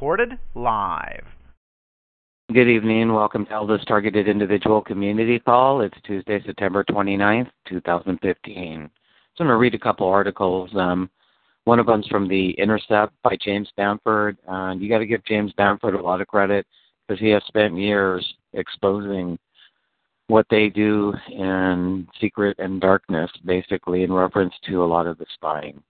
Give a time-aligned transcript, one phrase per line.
[0.00, 1.26] Recorded live.
[2.54, 3.12] Good evening.
[3.12, 5.82] Welcome to Elvis Targeted Individual Community Call.
[5.82, 8.90] It's Tuesday, September 29th, 2015.
[9.36, 10.70] So I'm going to read a couple articles.
[10.74, 11.10] Um,
[11.64, 14.38] one of them's from The Intercept by James Bamford.
[14.48, 16.66] Uh, you got to give James Bamford a lot of credit
[17.06, 19.38] because he has spent years exposing
[20.28, 25.26] what they do in secret and darkness, basically, in reference to a lot of the
[25.34, 25.82] spying.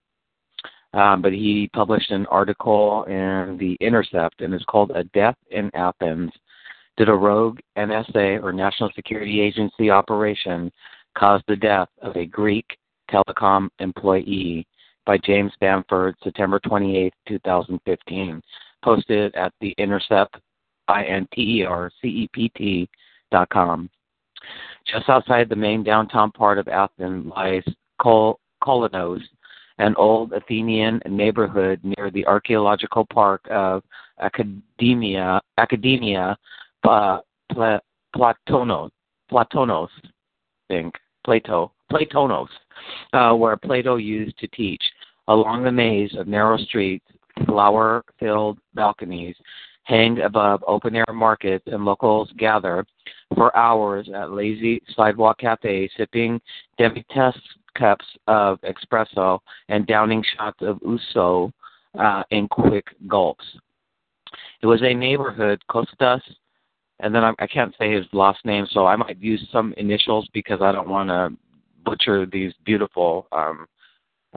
[0.92, 5.70] Um, but he published an article in The Intercept, and it's called A Death in
[5.74, 6.32] Athens.
[6.96, 10.72] Did a rogue NSA or National Security Agency operation
[11.16, 12.76] cause the death of a Greek
[13.10, 14.66] telecom employee
[15.06, 18.42] by James Bamford, September 28, 2015,
[18.84, 20.36] posted at The Intercept,
[20.88, 22.88] I-N-T-E-R-C-E-P-T
[23.30, 23.88] dot com.
[24.86, 27.64] Just outside the main downtown part of Athens lies
[28.00, 29.20] Kol- Kolonos,
[29.80, 33.82] an old Athenian neighborhood near the archaeological park of
[34.20, 36.36] Academia, Academia
[36.82, 37.20] Pla,
[38.14, 38.90] Platonos,
[39.30, 40.08] Platonos, I
[40.68, 42.48] think, Plato, Platonos,
[43.14, 44.82] uh, where Plato used to teach.
[45.28, 47.06] Along the maze of narrow streets,
[47.46, 49.36] flower filled balconies
[49.84, 52.86] hang above open air markets, and locals gather
[53.34, 56.40] for hours at lazy sidewalk cafes, sipping
[56.78, 57.36] demi-tasse
[57.80, 61.50] cups of espresso and downing shots of ouzo
[61.98, 63.44] uh, in quick gulps.
[64.62, 66.20] It was a neighborhood, Kostas,
[67.00, 70.28] and then I, I can't say his last name, so I might use some initials
[70.34, 71.36] because I don't want to
[71.84, 73.66] butcher these beautiful um,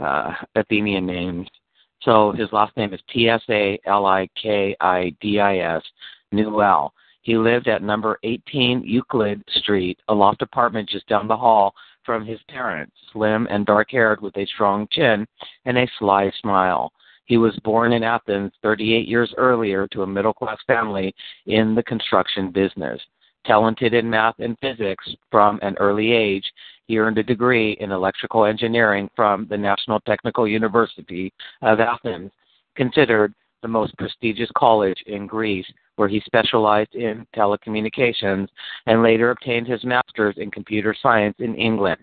[0.01, 1.47] uh, Athenian names.
[2.01, 5.83] So his last name is T S A L I K I D I S,
[6.31, 6.93] Newell.
[7.21, 11.73] He lived at number 18 Euclid Street, a loft apartment just down the hall
[12.05, 15.25] from his parents, slim and dark haired with a strong chin
[15.65, 16.91] and a sly smile.
[17.25, 21.15] He was born in Athens 38 years earlier to a middle class family
[21.45, 23.01] in the construction business.
[23.45, 26.49] Talented in math and physics from an early age,
[26.87, 32.31] he earned a degree in electrical engineering from the National Technical University of Athens,
[32.75, 35.65] considered the most prestigious college in Greece,
[35.95, 38.47] where he specialized in telecommunications
[38.85, 42.01] and later obtained his master's in computer science in England.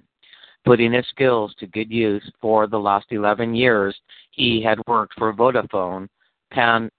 [0.64, 3.96] Putting his skills to good use for the last 11 years,
[4.32, 6.08] he had worked for Vodafone,
[6.50, 6.90] Pan,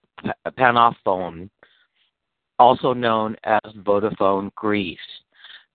[0.58, 1.50] Panafon,
[2.58, 4.98] also known as Vodafone Greece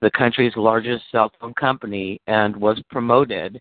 [0.01, 3.61] the country's largest cell phone company, and was promoted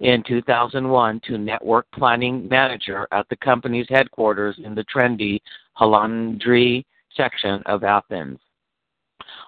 [0.00, 5.40] in 2001 to network planning manager at the company's headquarters in the trendy
[5.78, 6.84] Halandri
[7.14, 8.38] section of Athens.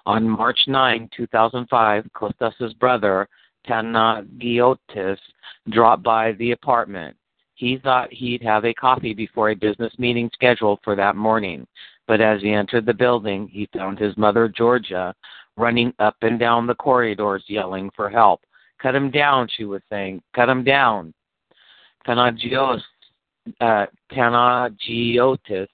[0.05, 3.27] On March 9, 2005, Kostas' brother,
[3.67, 5.17] Panagiotis,
[5.69, 7.15] dropped by the apartment.
[7.55, 11.65] He thought he'd have a coffee before a business meeting scheduled for that morning,
[12.07, 15.15] but as he entered the building, he found his mother, Georgia,
[15.55, 18.41] running up and down the corridors yelling for help.
[18.83, 20.21] Cut him down, she was saying.
[20.35, 21.13] Cut him down.
[22.05, 22.81] Panagios,
[23.61, 25.67] uh, Panagiotis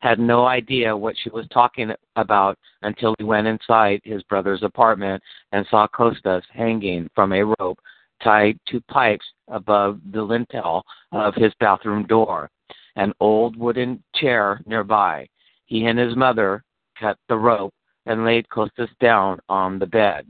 [0.00, 5.22] had no idea what she was talking about until he went inside his brother's apartment
[5.52, 7.78] and saw Kostas hanging from a rope
[8.24, 12.48] tied to pipes above the lintel of his bathroom door,
[12.96, 15.28] an old wooden chair nearby.
[15.66, 16.64] He and his mother
[16.98, 17.74] cut the rope
[18.06, 20.26] and laid Kostas down on the bed.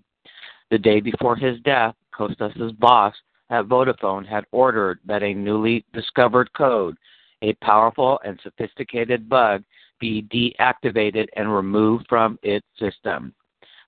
[0.70, 3.14] The day before his death, Kostas's boss
[3.50, 6.96] at Vodafone had ordered that a newly discovered code,
[7.42, 9.62] a powerful and sophisticated bug,
[10.00, 13.34] be deactivated and removed from its system.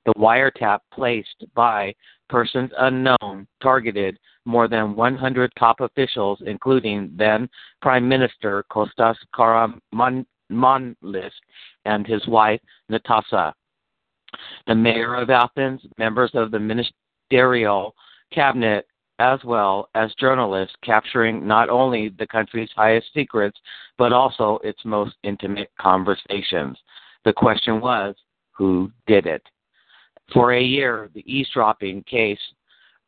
[0.06, 1.94] The wiretap placed by
[2.28, 7.48] persons unknown targeted more than 100 top officials, including then
[7.82, 11.32] Prime Minister Kostas Karamanlis
[11.84, 13.54] and his wife Natasha
[14.66, 17.94] the mayor of Athens, members of the ministerial
[18.32, 18.86] cabinet,
[19.18, 23.58] as well as journalists capturing not only the country's highest secrets,
[23.96, 26.78] but also its most intimate conversations.
[27.24, 28.14] The question was,
[28.52, 29.42] who did it?
[30.32, 32.38] For a year, the eavesdropping case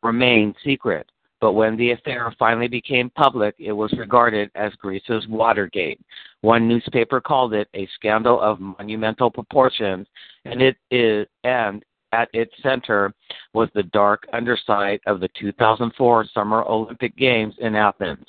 [0.03, 1.09] remained secret,
[1.39, 5.99] but when the affair finally became public, it was regarded as Greece's Watergate.
[6.41, 10.07] One newspaper called it a scandal of monumental proportions,
[10.45, 13.13] and it is and at its center
[13.53, 18.25] was the dark underside of the 2004 Summer Olympic Games in Athens.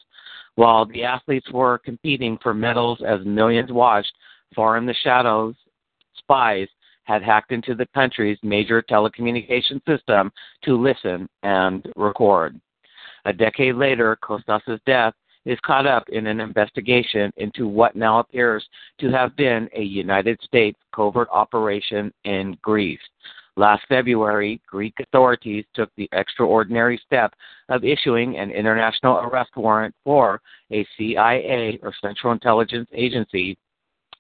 [0.54, 4.12] While the athletes were competing for medals as millions watched,
[4.54, 5.54] far in the shadows,
[6.18, 6.68] spies
[7.04, 10.30] had hacked into the country's major telecommunication system
[10.62, 12.60] to listen and record.
[13.24, 15.14] A decade later, Kostas's death
[15.44, 18.64] is caught up in an investigation into what now appears
[19.00, 23.00] to have been a United States covert operation in Greece.
[23.56, 27.34] Last February, Greek authorities took the extraordinary step
[27.68, 30.40] of issuing an international arrest warrant for
[30.70, 33.58] a CIA or Central Intelligence Agency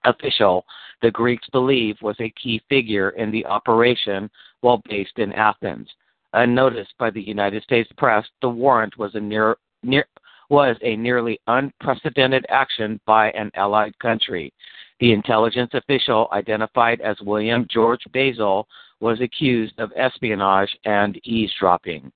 [0.04, 0.64] official
[1.00, 4.30] the Greeks believe was a key figure in the operation
[4.60, 5.88] while based in Athens.
[6.32, 10.06] Unnoticed by the United States press, the warrant was a near, near
[10.50, 14.52] was a nearly unprecedented action by an allied country.
[15.00, 18.68] The intelligence official, identified as William George Basil,
[19.00, 22.12] was accused of espionage and eavesdropping.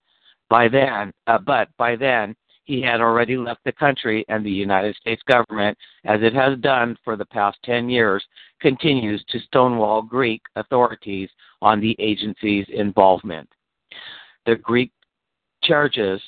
[0.48, 2.36] By then, uh, but by then,
[2.66, 6.96] he had already left the country, and the United States government, as it has done
[7.04, 8.24] for the past 10 years,
[8.60, 11.30] continues to stonewall Greek authorities
[11.62, 13.48] on the agency's involvement.
[14.46, 14.90] The Greek
[15.62, 16.20] charges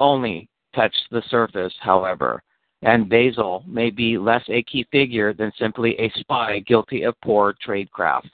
[0.00, 2.42] only touch the surface, however,
[2.82, 7.54] and Basil may be less a key figure than simply a spy guilty of poor
[7.66, 8.28] tradecraft.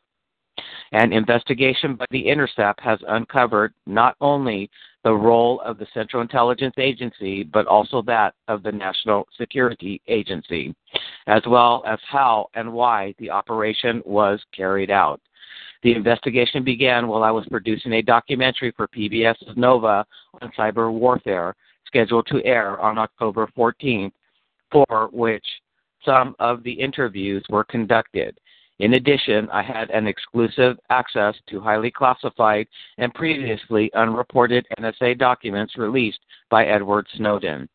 [0.93, 4.70] An investigation by the Intercept has uncovered not only
[5.05, 10.75] the role of the Central Intelligence Agency, but also that of the National Security Agency,
[11.26, 15.20] as well as how and why the operation was carried out.
[15.82, 20.05] The investigation began while I was producing a documentary for PBS Nova
[20.43, 21.55] on cyber warfare,
[21.88, 24.12] scheduled to air on October 14th,
[24.70, 25.44] for which
[26.05, 28.38] some of the interviews were conducted.
[28.79, 32.69] In addition, I had an exclusive access to highly classified
[32.99, 37.69] and previously unreported NSA documents released by Edward Snowden.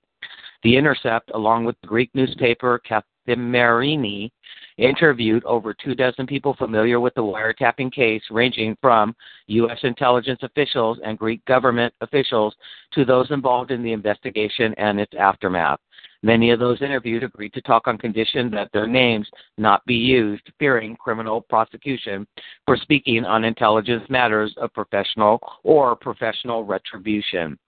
[0.63, 2.79] The Intercept, along with the Greek newspaper
[3.27, 4.31] Kathimerini,
[4.77, 9.15] interviewed over two dozen people familiar with the wiretapping case, ranging from
[9.47, 9.79] U.S.
[9.83, 12.55] intelligence officials and Greek government officials
[12.93, 15.79] to those involved in the investigation and its aftermath.
[16.23, 19.27] Many of those interviewed agreed to talk on condition that their names
[19.57, 22.25] not be used, fearing criminal prosecution
[22.65, 27.59] for speaking on intelligence matters of professional or professional retribution.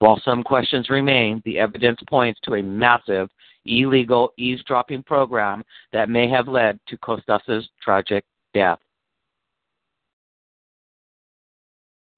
[0.00, 3.30] While some questions remain, the evidence points to a massive
[3.64, 5.62] illegal eavesdropping program
[5.92, 8.24] that may have led to Kostas's tragic
[8.54, 8.78] death.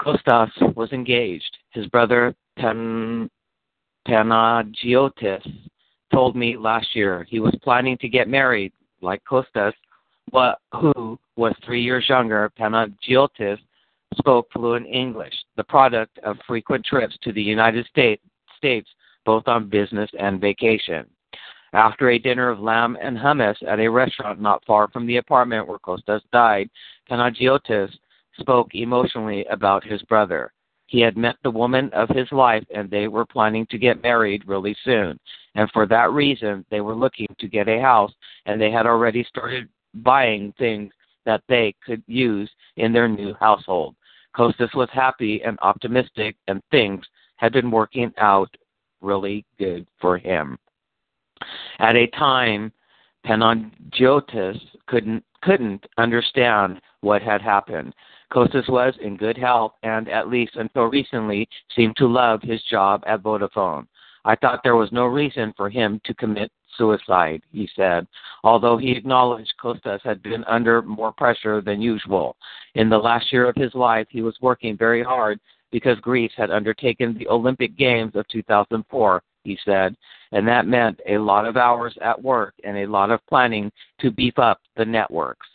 [0.00, 1.56] Kostas was engaged.
[1.70, 2.34] His brother
[4.06, 5.42] Panagiotis
[6.12, 9.72] told me last year he was planning to get married, like Kostas,
[10.30, 12.50] but who was three years younger.
[12.58, 13.58] Panagiotis
[14.16, 18.22] spoke fluent English, the product of frequent trips to the United States
[19.26, 21.04] both on business and vacation.
[21.74, 25.66] After a dinner of lamb and hummus at a restaurant not far from the apartment
[25.66, 26.70] where Kostas died,
[27.10, 27.92] Panagiotis
[28.38, 30.52] spoke emotionally about his brother.
[30.86, 34.46] He had met the woman of his life and they were planning to get married
[34.46, 35.18] really soon.
[35.56, 38.12] And for that reason, they were looking to get a house
[38.46, 40.92] and they had already started buying things
[41.24, 43.96] that they could use in their new household.
[44.36, 47.04] Kostas was happy and optimistic, and things
[47.36, 48.54] had been working out
[49.00, 50.58] really good for him.
[51.78, 52.72] At a time,
[53.26, 57.94] Panagiotis couldn't couldn't understand what had happened.
[58.32, 63.04] Kostas was in good health and, at least until recently, seemed to love his job
[63.06, 63.86] at Vodafone.
[64.24, 68.06] I thought there was no reason for him to commit suicide, he said,
[68.42, 72.36] although he acknowledged Kostas had been under more pressure than usual.
[72.74, 75.38] In the last year of his life, he was working very hard
[75.70, 79.94] because Greece had undertaken the Olympic Games of 2004, he said,
[80.32, 83.70] and that meant a lot of hours at work and a lot of planning
[84.00, 85.46] to beef up the networks.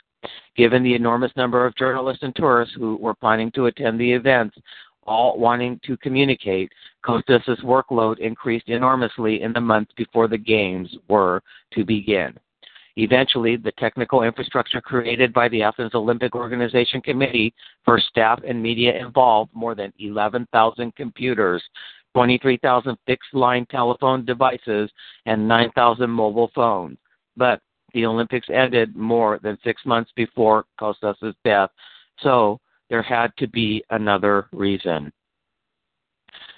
[0.56, 4.58] Given the enormous number of journalists and tourists who were planning to attend the events,
[5.04, 6.72] all wanting to communicate,
[7.04, 11.42] Kostas's workload increased enormously in the months before the games were
[11.74, 12.38] to begin.
[12.98, 17.54] Eventually, the technical infrastructure created by the Athens Olympic Organization Committee
[17.86, 21.64] for staff and media involved more than 11,000 computers,
[22.20, 24.92] 23,000 fixed line telephone devices,
[25.26, 26.98] and 9,000 mobile phones.
[27.38, 27.62] But
[27.94, 31.70] the Olympics ended more than six months before Kostas' death,
[32.20, 32.60] so
[32.90, 35.14] there had to be another reason.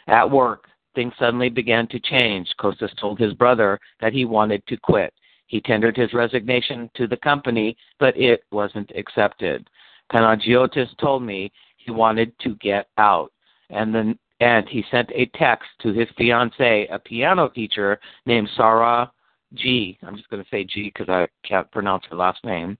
[0.07, 0.65] At work,
[0.95, 2.49] things suddenly began to change.
[2.59, 5.13] Kostas told his brother that he wanted to quit.
[5.45, 9.69] He tendered his resignation to the company, but it wasn't accepted.
[10.11, 13.31] Panagiotis told me he wanted to get out,
[13.69, 19.09] and then and he sent a text to his fiancee, a piano teacher named Sarah
[19.53, 19.97] G.
[20.01, 22.77] I'm just going to say G because I can't pronounce her last name,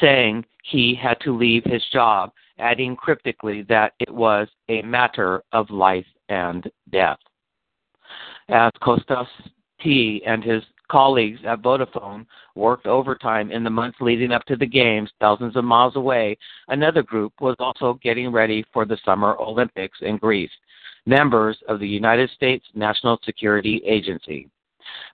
[0.00, 2.30] saying he had to leave his job,
[2.60, 7.18] adding cryptically that it was a matter of life and death.
[8.48, 9.26] As Kostas
[9.80, 14.66] T and his colleagues at Vodafone worked overtime in the months leading up to the
[14.66, 16.36] games, thousands of miles away,
[16.68, 20.50] another group was also getting ready for the Summer Olympics in Greece,
[21.06, 24.48] members of the United States National Security Agency.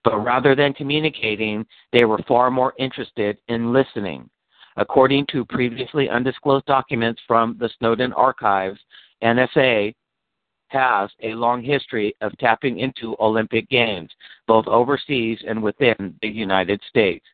[0.04, 4.28] But rather than communicating, they were far more interested in listening.
[4.76, 8.80] According to previously undisclosed documents from the Snowden archives,
[9.22, 9.94] NSA
[10.74, 14.10] has a long history of tapping into Olympic Games,
[14.46, 17.24] both overseas and within the United States.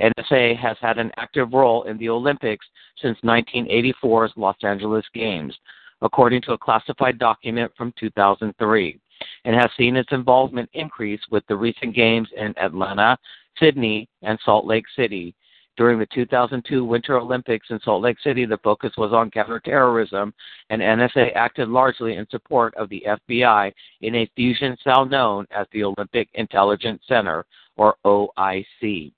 [0.00, 2.66] NSA has had an active role in the Olympics
[3.02, 5.54] since 1984's Los Angeles Games,
[6.02, 8.98] according to a classified document from 2003,
[9.44, 13.18] and has seen its involvement increase with the recent games in Atlanta,
[13.58, 15.34] Sydney, and Salt Lake City,
[15.76, 20.32] during the 2002 Winter Olympics in Salt Lake City, the focus was on counterterrorism,
[20.70, 25.66] and NSA acted largely in support of the FBI in a fusion cell known as
[25.72, 27.44] the Olympic Intelligence Center,
[27.76, 29.12] or OIC.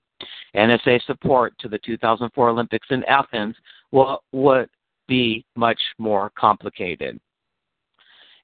[0.55, 3.55] NSA support to the 2004 Olympics in Athens
[3.91, 4.69] would
[5.07, 7.19] be much more complicated.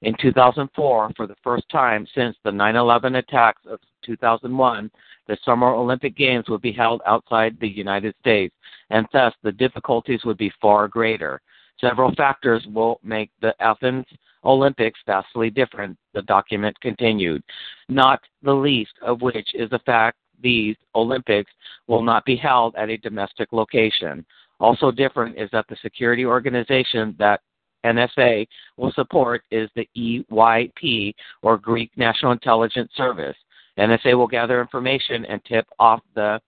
[0.02, 4.90] In 2004, for the first time since the 9 11 attacks of 2001,
[5.26, 8.54] the Summer Olympic Games would be held outside the United States,
[8.90, 11.40] and thus the difficulties would be far greater.
[11.80, 14.06] Several factors will make the Athens
[14.44, 17.42] Olympics vastly different, the document continued,
[17.88, 21.50] not the least of which is the fact these Olympics
[21.86, 24.24] will not be held at a domestic location.
[24.60, 27.40] Also different is that the security organization that
[27.86, 33.36] NSA will support is the EYP, or Greek National Intelligence Service.
[33.78, 36.40] NSA will gather information and tip off the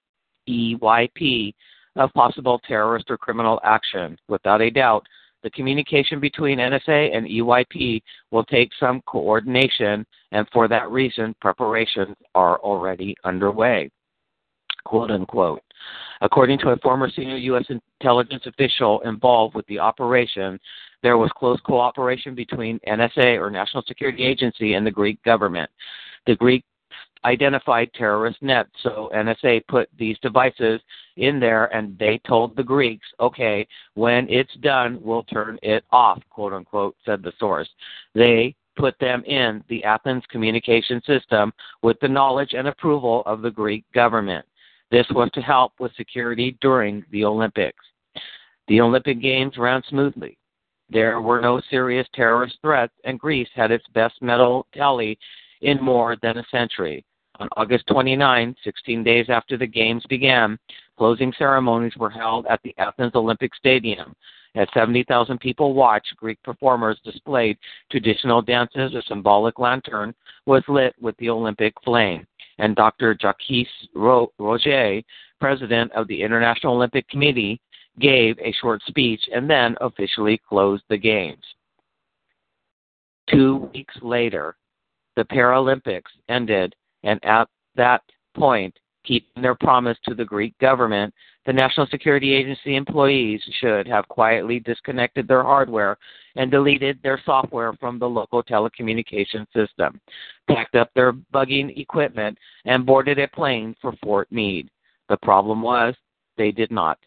[0.49, 1.54] EYP
[1.97, 4.18] of possible terrorist or criminal action.
[4.28, 5.07] Without a doubt,
[5.42, 12.16] the communication between NSA and EYP will take some coordination, and for that reason, preparations
[12.35, 13.90] are already underway.
[14.85, 15.62] Quote unquote.
[16.21, 17.65] According to a former senior U.S.
[17.69, 20.59] intelligence official involved with the operation,
[21.03, 25.71] there was close cooperation between NSA or National Security Agency and the Greek government.
[26.27, 26.65] The Greek
[27.25, 28.71] identified terrorist nets.
[28.83, 30.81] So NSA put these devices
[31.17, 36.23] in there and they told the Greeks, okay, when it's done, we'll turn it off,
[36.31, 37.69] quote unquote, said the source.
[38.15, 43.51] They put them in the Athens communication system with the knowledge and approval of the
[43.51, 44.47] Greek government.
[44.90, 47.85] This was to help with security during the Olympics.
[48.68, 50.38] The Olympic Games ran smoothly.
[50.90, 55.18] There were no serious terrorist threats, and Greece had its best medal tally
[55.61, 57.04] in more than a century.
[57.40, 60.59] On August 29, 16 days after the Games began,
[60.97, 64.14] closing ceremonies were held at the Athens Olympic Stadium.
[64.54, 67.59] As 70,000 people watched, Greek performers displayed
[67.90, 68.95] traditional dances.
[68.95, 70.14] A symbolic lantern
[70.47, 72.26] was lit with the Olympic flame.
[72.59, 73.17] And Dr.
[73.21, 75.05] Jacques Rogge,
[75.41, 77.61] president of the International Olympic Committee,
[77.99, 81.45] gave a short speech and then officially closed the Games.
[83.31, 84.57] Two weeks later,
[85.17, 88.03] the Paralympics ended and at that
[88.37, 88.75] point,
[89.09, 91.12] keeping their promise to the Greek government,
[91.47, 95.97] the National Security Agency employees should have quietly disconnected their hardware
[96.37, 99.99] and deleted their software from the local telecommunication system,
[100.47, 102.37] packed up their bugging equipment,
[102.67, 104.69] and boarded a plane for Fort Meade.
[105.09, 105.95] The problem was
[106.37, 106.99] they did not.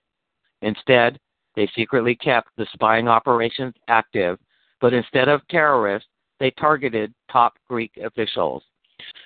[0.64, 1.20] Instead,
[1.56, 4.40] they secretly kept the spying operations active,
[4.80, 8.64] but instead of terrorists, they targeted top Greek officials.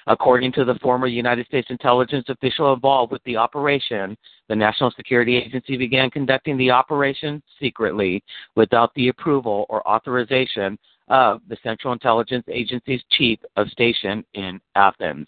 [0.07, 4.17] According to the former United States intelligence official involved with the operation,
[4.49, 8.23] the National Security Agency began conducting the operation secretly
[8.55, 10.77] without the approval or authorization
[11.07, 15.27] of the Central Intelligence Agency's chief of station in Athens,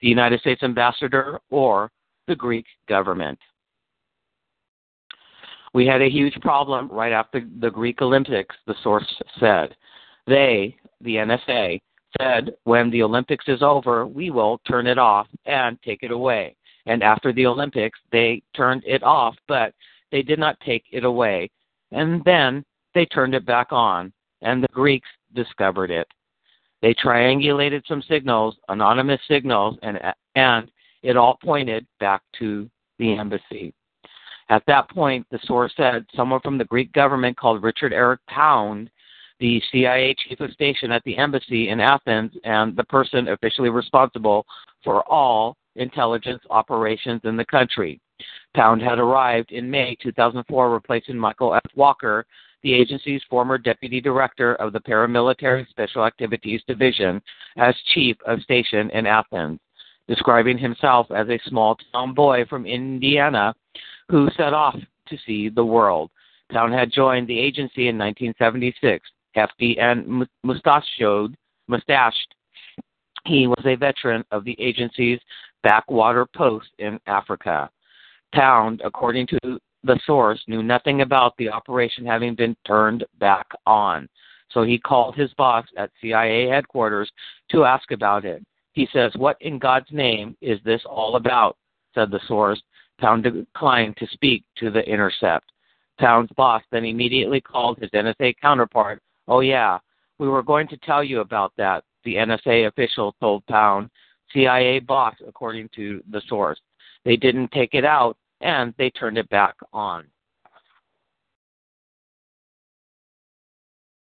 [0.00, 1.90] the United States ambassador, or
[2.26, 3.38] the Greek government.
[5.74, 9.06] We had a huge problem right after the Greek Olympics, the source
[9.38, 9.76] said.
[10.26, 11.80] They, the NSA,
[12.20, 16.56] said, when the Olympics is over, we will turn it off and take it away.
[16.86, 19.74] And after the Olympics, they turned it off, but
[20.12, 21.50] they did not take it away.
[21.92, 26.08] And then they turned it back on, and the Greeks discovered it.
[26.82, 29.98] They triangulated some signals, anonymous signals, and
[30.34, 30.70] and
[31.02, 32.68] it all pointed back to
[32.98, 33.72] the embassy.
[34.48, 38.90] At that point, the source said someone from the Greek government called Richard Eric Pound,
[39.38, 44.46] the CIA chief of station at the embassy in Athens, and the person officially responsible
[44.82, 48.00] for all intelligence operations in the country.
[48.54, 51.70] Pound had arrived in May 2004, replacing Michael F.
[51.74, 52.24] Walker,
[52.62, 57.20] the agency's former deputy director of the Paramilitary Special Activities Division,
[57.58, 59.60] as chief of station in Athens.
[60.08, 63.54] Describing himself as a small town boy from Indiana
[64.08, 64.76] who set off
[65.08, 66.10] to see the world.
[66.50, 71.36] Pound had joined the agency in 1976, hefty and mustachioed,
[71.68, 72.34] mustached.
[73.24, 75.20] He was a veteran of the agency's
[75.62, 77.70] backwater post in Africa.
[78.32, 84.08] Pound, according to the source, knew nothing about the operation having been turned back on.
[84.50, 87.10] So he called his boss at CIA headquarters
[87.50, 88.44] to ask about it.
[88.72, 91.56] He says, What in God's name is this all about?
[91.94, 92.60] said the source.
[92.98, 95.50] Pound declined to speak to the intercept.
[95.98, 99.02] Pound's boss then immediately called his NSA counterpart.
[99.28, 99.78] Oh, yeah,
[100.18, 103.90] we were going to tell you about that, the NSA official told Pound,
[104.32, 106.60] CIA boss, according to the source.
[107.04, 110.04] They didn't take it out, and they turned it back on.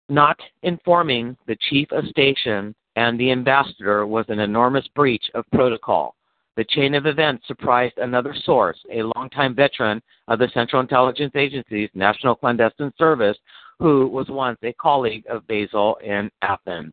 [0.08, 6.14] Not informing the chief of station and the ambassador was an enormous breach of protocol.
[6.56, 11.90] The chain of events surprised another source, a longtime veteran of the Central Intelligence Agency's
[11.94, 13.36] National Clandestine Service,
[13.78, 16.92] who was once a colleague of Basil in Athens.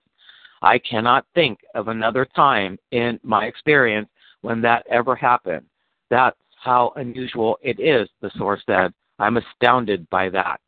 [0.62, 4.10] I cannot think of another time in my experience
[4.42, 5.66] when that ever happened.
[6.10, 8.94] That's how unusual it is, the source said.
[9.20, 10.60] I'm astounded by that.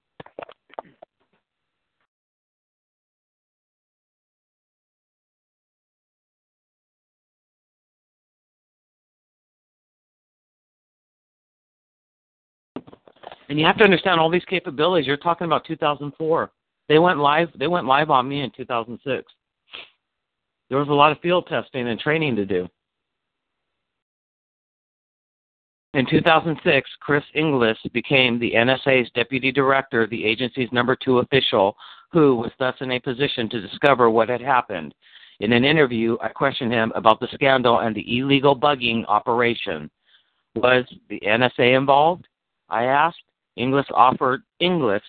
[13.49, 15.07] And you have to understand all these capabilities.
[15.07, 16.51] You're talking about 2004.
[16.87, 17.49] They went live.
[17.57, 19.23] They went live on me in 2006.
[20.69, 22.67] There was a lot of field testing and training to do.
[25.93, 31.77] In 2006, Chris Inglis became the NSA's deputy director, the agency's number two official,
[32.11, 34.93] who was thus in a position to discover what had happened.
[35.39, 39.89] In an interview, I questioned him about the scandal and the illegal bugging operation.
[40.55, 42.27] Was the NSA involved?
[42.69, 43.23] I asked.
[43.55, 45.03] Inglis offered Inglis,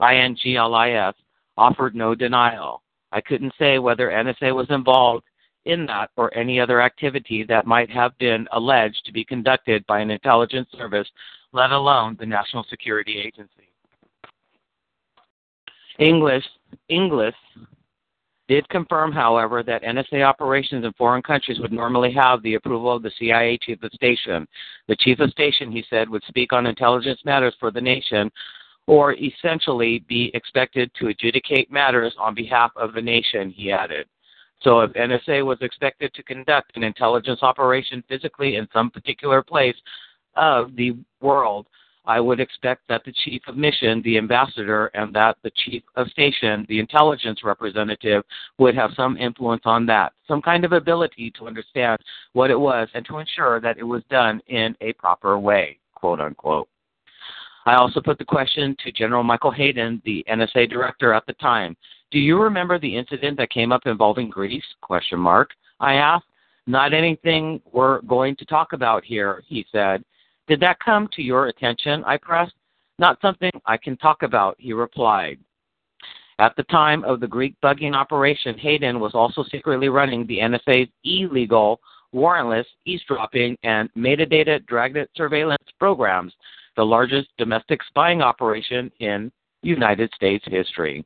[0.00, 1.14] I-N-G-L-I-S,
[1.56, 2.82] offered no denial.
[3.12, 5.24] I couldn't say whether NSA was involved
[5.64, 10.00] in that or any other activity that might have been alleged to be conducted by
[10.00, 11.08] an intelligence service,
[11.52, 13.68] let alone the National Security Agency.
[15.98, 16.44] English,
[16.88, 17.34] Inglis
[18.52, 23.02] did confirm, however, that NSA operations in foreign countries would normally have the approval of
[23.02, 24.46] the CIA chief of station.
[24.88, 28.30] The chief of station, he said, would speak on intelligence matters for the nation
[28.86, 34.06] or essentially be expected to adjudicate matters on behalf of the nation, he added.
[34.60, 39.76] So if NSA was expected to conduct an intelligence operation physically in some particular place
[40.36, 41.68] of the world,
[42.04, 46.08] I would expect that the chief of mission, the ambassador, and that the chief of
[46.08, 48.24] station, the intelligence representative,
[48.58, 52.00] would have some influence on that, some kind of ability to understand
[52.32, 56.20] what it was and to ensure that it was done in a proper way, quote
[56.20, 56.68] unquote.
[57.66, 61.76] I also put the question to General Michael Hayden, the NSA director at the time.
[62.10, 64.64] Do you remember the incident that came up involving Greece?
[64.80, 65.50] Question mark.
[65.78, 66.26] I asked.
[66.66, 70.04] Not anything we're going to talk about here, he said.
[70.48, 72.04] Did that come to your attention?
[72.04, 72.54] I pressed.
[72.98, 75.38] Not something I can talk about, he replied.
[76.38, 80.90] At the time of the Greek bugging operation, Hayden was also secretly running the NSA's
[81.04, 81.80] illegal,
[82.14, 86.32] warrantless eavesdropping and metadata dragnet surveillance programs,
[86.76, 89.30] the largest domestic spying operation in
[89.62, 91.04] United States history.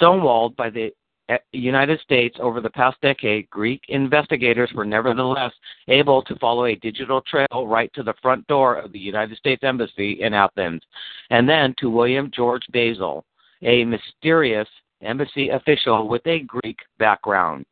[0.00, 0.92] Stonewalled by the
[1.52, 5.52] United States over the past decade, Greek investigators were nevertheless
[5.88, 9.64] able to follow a digital trail right to the front door of the United States
[9.64, 10.82] Embassy in Athens,
[11.30, 13.24] and then to William George Basil,
[13.62, 14.68] a mysterious
[15.02, 17.66] embassy official with a Greek background.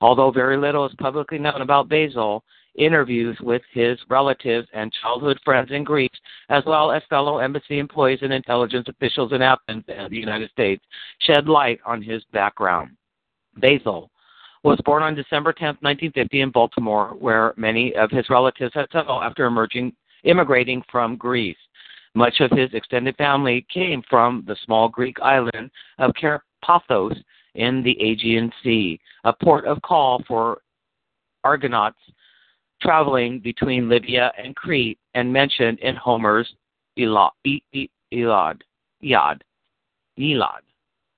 [0.00, 2.44] Although very little is publicly known about Basil,
[2.76, 6.10] interviews with his relatives and childhood friends in Greece,
[6.48, 10.84] as well as fellow embassy employees and intelligence officials in Athens and the United States,
[11.20, 12.90] shed light on his background.
[13.60, 14.10] Basil
[14.64, 19.22] was born on December 10, 1950, in Baltimore, where many of his relatives had settled
[19.22, 19.92] after emerging,
[20.24, 21.56] immigrating from Greece.
[22.14, 27.16] Much of his extended family came from the small Greek island of Carpathos
[27.54, 30.60] in the Aegean Sea, a port of call for
[31.44, 31.98] Argonauts
[32.80, 36.52] traveling between Libya and Crete, and mentioned in Homer's.
[36.96, 37.32] Iliad.
[38.10, 39.44] Iliad.
[40.16, 40.62] Iliad.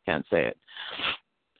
[0.06, 0.58] Can't say it.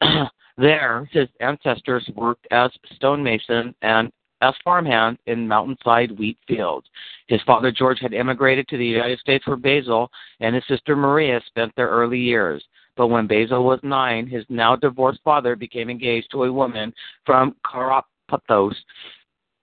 [0.60, 6.86] there, his ancestors worked as stonemason and as farmhand in mountainside wheat fields.
[7.26, 11.40] His father George had emigrated to the United States where Basil and his sister Maria
[11.46, 12.64] spent their early years.
[12.96, 16.92] But when Basil was nine, his now divorced father became engaged to a woman
[17.24, 18.74] from Carpathos,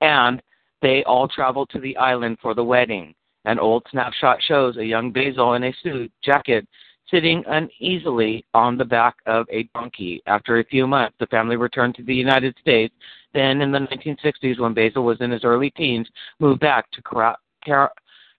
[0.01, 0.41] and
[0.81, 3.13] they all traveled to the island for the wedding.
[3.45, 6.67] An old snapshot shows a young Basil in a suit jacket
[7.09, 10.21] sitting uneasily on the back of a donkey.
[10.25, 12.93] After a few months, the family returned to the United States.
[13.33, 16.07] Then, in the 1960s, when Basil was in his early teens,
[16.39, 17.93] moved back to Car- Car-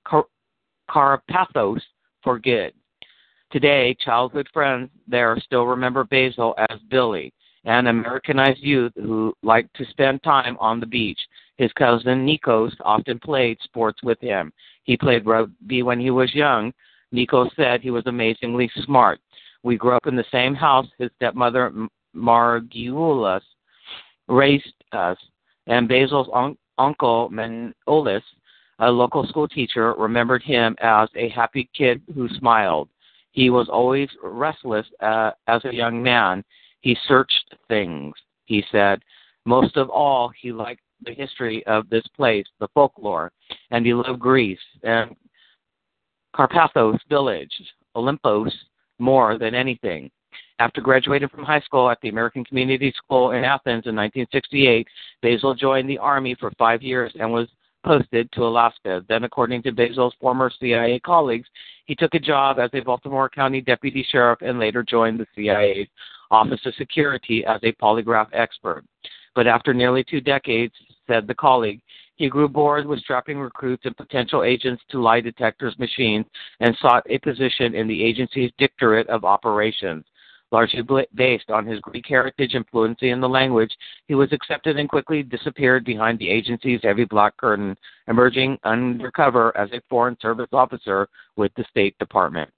[0.04, 1.22] Car-
[2.22, 2.72] for good.
[3.50, 7.32] Today, childhood friends there still remember Basil as Billy,
[7.64, 11.18] an Americanized youth who liked to spend time on the beach.
[11.56, 14.52] His cousin Nikos often played sports with him.
[14.84, 16.72] He played rugby when he was young.
[17.14, 19.20] Nikos said he was amazingly smart.
[19.62, 20.86] We grew up in the same house.
[20.98, 21.72] His stepmother,
[22.14, 23.42] Margulis,
[24.28, 25.16] raised us,
[25.66, 28.22] and Basil's un- uncle, Manolis,
[28.78, 32.88] a local school teacher, remembered him as a happy kid who smiled.
[33.32, 36.44] He was always restless uh, as a young man.
[36.80, 39.00] He searched things, he said.
[39.44, 43.32] Most of all, he liked the history of this place, the folklore,
[43.70, 45.14] and he loved Greece and
[46.34, 47.52] Carpathos village,
[47.96, 48.52] Olympos,
[48.98, 50.10] more than anything.
[50.60, 54.86] After graduating from high school at the American Community School in Athens in 1968,
[55.22, 57.48] Basil joined the Army for five years and was
[57.84, 59.04] posted to Alaska.
[59.08, 61.48] Then, according to Basil's former CIA colleagues,
[61.86, 65.88] he took a job as a Baltimore County deputy sheriff and later joined the CIA's
[66.30, 68.84] Office of Security as a polygraph expert.
[69.34, 70.74] But after nearly two decades,
[71.06, 71.80] said the colleague,
[72.18, 76.26] he grew bored with strapping recruits and potential agents to lie detectors machines
[76.60, 80.04] and sought a position in the agency's Directorate of Operations.
[80.50, 80.82] Largely
[81.14, 83.70] based on his Greek heritage and fluency in the language,
[84.08, 87.76] he was accepted and quickly disappeared behind the agency's heavy black curtain,
[88.08, 92.50] emerging undercover as a Foreign Service officer with the State Department.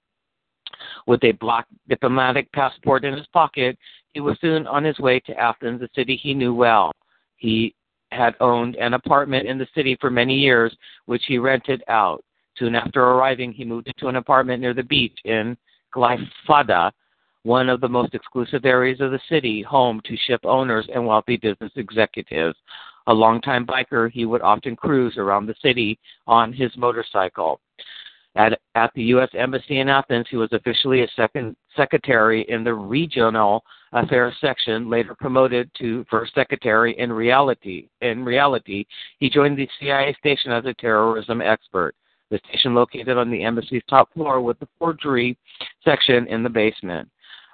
[1.05, 3.77] With a black diplomatic passport in his pocket,
[4.13, 6.93] he was soon on his way to Athens, a city he knew well.
[7.35, 7.75] He
[8.11, 12.23] had owned an apartment in the city for many years, which he rented out.
[12.57, 15.57] Soon after arriving, he moved into an apartment near the beach in
[15.95, 16.91] Glyfada,
[17.43, 21.37] one of the most exclusive areas of the city, home to ship owners and wealthy
[21.37, 22.57] business executives.
[23.07, 25.97] A longtime biker, he would often cruise around the city
[26.27, 27.59] on his motorcycle.
[28.35, 29.29] At, at the U.S.
[29.33, 35.15] Embassy in Athens, he was officially a second secretary in the regional affairs section, later
[35.19, 37.89] promoted to first secretary in reality.
[37.99, 38.85] In reality,
[39.19, 41.93] he joined the CIA station as a terrorism expert.
[42.29, 45.37] The station, located on the embassy's top floor with the forgery
[45.83, 47.09] section in the basement,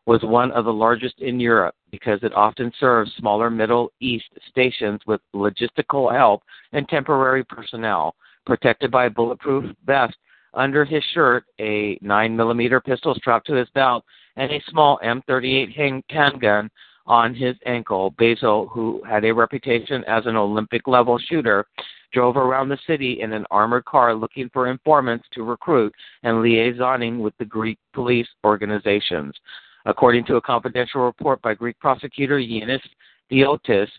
[0.05, 5.01] was one of the largest in Europe because it often serves smaller Middle East stations
[5.07, 8.15] with logistical help and temporary personnel.
[8.45, 10.15] Protected by a bulletproof vest
[10.53, 14.03] under his shirt, a 9mm pistol strapped to his belt,
[14.35, 16.69] and a small M38 handgun
[17.05, 18.13] on his ankle.
[18.17, 21.65] Basil, who had a reputation as an Olympic level shooter,
[22.13, 27.19] drove around the city in an armored car looking for informants to recruit and liaisoning
[27.19, 29.33] with the Greek police organizations.
[29.85, 32.81] According to a confidential report by Greek prosecutor Yanis
[33.31, 33.89] Diotis,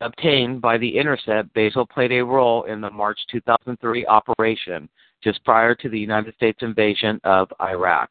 [0.00, 4.88] obtained by The Intercept, Basil played a role in the March 2003 operation
[5.22, 8.10] just prior to the United States invasion of Iraq.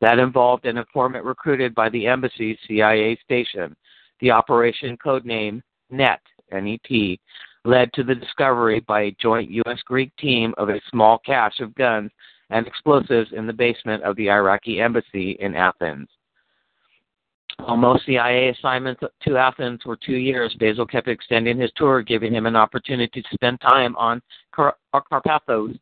[0.00, 3.76] That involved an informant recruited by the embassy's CIA station.
[4.20, 7.20] The operation codename NET, N-E-T,
[7.64, 9.78] led to the discovery by a joint U.S.
[9.84, 12.10] Greek team of a small cache of guns
[12.50, 16.08] and explosives in the basement of the Iraqi embassy in Athens.
[17.58, 22.34] While most CIA assignments to Athens were two years, Basil kept extending his tour, giving
[22.34, 24.20] him an opportunity to spend time on
[24.52, 25.78] Car- Carpathos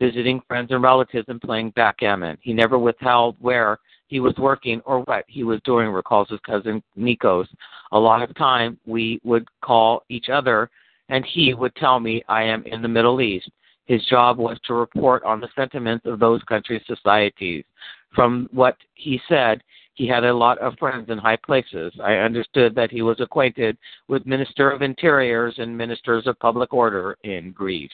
[0.00, 2.36] visiting friends and relatives and playing backgammon.
[2.40, 6.82] He never withheld where he was working or what he was doing, recalls his cousin
[6.98, 7.46] Nikos.
[7.92, 10.70] A lot of time we would call each other
[11.08, 13.50] and he would tell me I am in the Middle East.
[13.86, 17.64] His job was to report on the sentiments of those countries' societies.
[18.14, 19.62] From what he said,
[19.94, 21.92] he had a lot of friends in high places.
[22.02, 23.76] I understood that he was acquainted
[24.08, 27.92] with Minister of Interiors and Ministers of Public Order in Greece.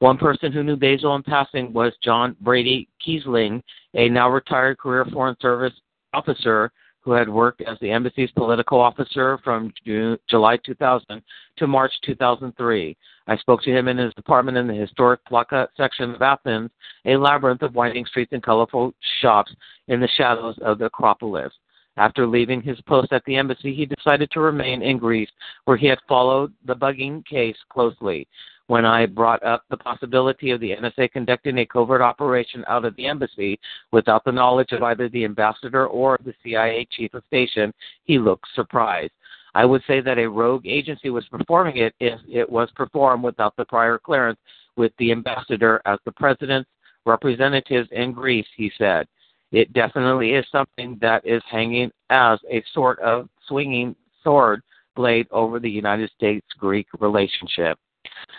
[0.00, 3.62] One person who knew Basil in passing was John Brady Kiesling,
[3.94, 5.72] a now retired career Foreign Service
[6.12, 11.22] officer who had worked as the embassy's political officer from June, July 2000
[11.56, 12.96] to March 2003.
[13.28, 16.70] I spoke to him in his apartment in the historic Plaka section of Athens,
[17.06, 19.54] a labyrinth of winding streets and colorful shops
[19.88, 21.52] in the shadows of the Acropolis.
[21.96, 25.30] After leaving his post at the embassy, he decided to remain in Greece,
[25.64, 28.28] where he had followed the bugging case closely.
[28.68, 32.96] When I brought up the possibility of the NSA conducting a covert operation out of
[32.96, 33.60] the embassy
[33.92, 37.72] without the knowledge of either the ambassador or the CIA chief of station,
[38.04, 39.12] he looked surprised.
[39.54, 43.54] I would say that a rogue agency was performing it if it was performed without
[43.56, 44.38] the prior clearance
[44.76, 46.68] with the ambassador as the president's
[47.06, 49.06] representatives in Greece, he said.
[49.52, 54.60] It definitely is something that is hanging as a sort of swinging sword
[54.96, 57.78] blade over the United States Greek relationship.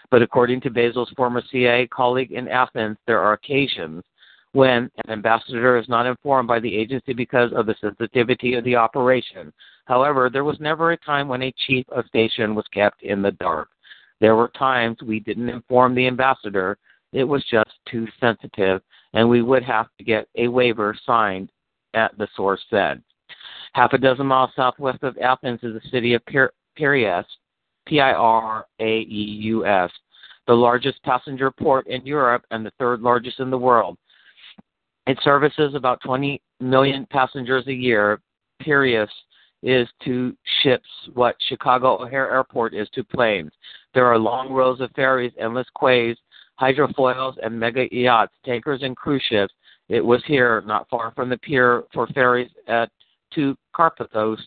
[0.09, 4.03] But according to Basil's former CIA colleague in Athens, there are occasions
[4.53, 8.75] when an ambassador is not informed by the agency because of the sensitivity of the
[8.75, 9.53] operation.
[9.85, 13.33] However, there was never a time when a chief of station was kept in the
[13.33, 13.69] dark.
[14.19, 16.77] There were times we didn't inform the ambassador,
[17.13, 18.81] it was just too sensitive,
[19.13, 21.51] and we would have to get a waiver signed
[21.93, 23.01] at the source said.
[23.73, 26.21] Half a dozen miles southwest of Athens is the city of
[26.75, 27.25] Piraeus,
[27.87, 29.89] P I R A E U S,
[30.45, 33.97] the largest passenger port in Europe and the third largest in the world.
[35.07, 38.19] It services about 20 million passengers a year.
[38.61, 39.09] Piraeus
[39.63, 43.51] is to ships what Chicago O'Hare Airport is to planes.
[43.93, 46.17] There are long rows of ferries, endless quays,
[46.59, 49.53] hydrofoils, and mega yachts, tankers, and cruise ships.
[49.89, 52.89] It was here, not far from the pier for ferries at
[53.35, 54.39] to Carpathos,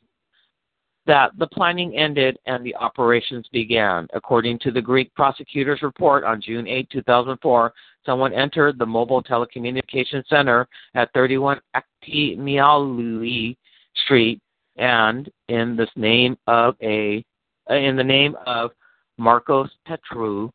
[1.10, 4.06] that the planning ended and the operations began.
[4.14, 7.72] According to the Greek prosecutor's report on June 8, 2004,
[8.06, 13.56] someone entered the mobile telecommunications center at 31 Akti Miaouli
[14.04, 14.40] Street
[14.76, 17.24] and in the name of a
[17.70, 18.70] in the name of
[19.18, 20.48] Marcos Petru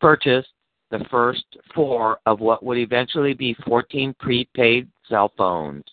[0.00, 0.48] purchased
[0.90, 1.44] the first
[1.76, 5.84] four of what would eventually be 14 prepaid cell phones.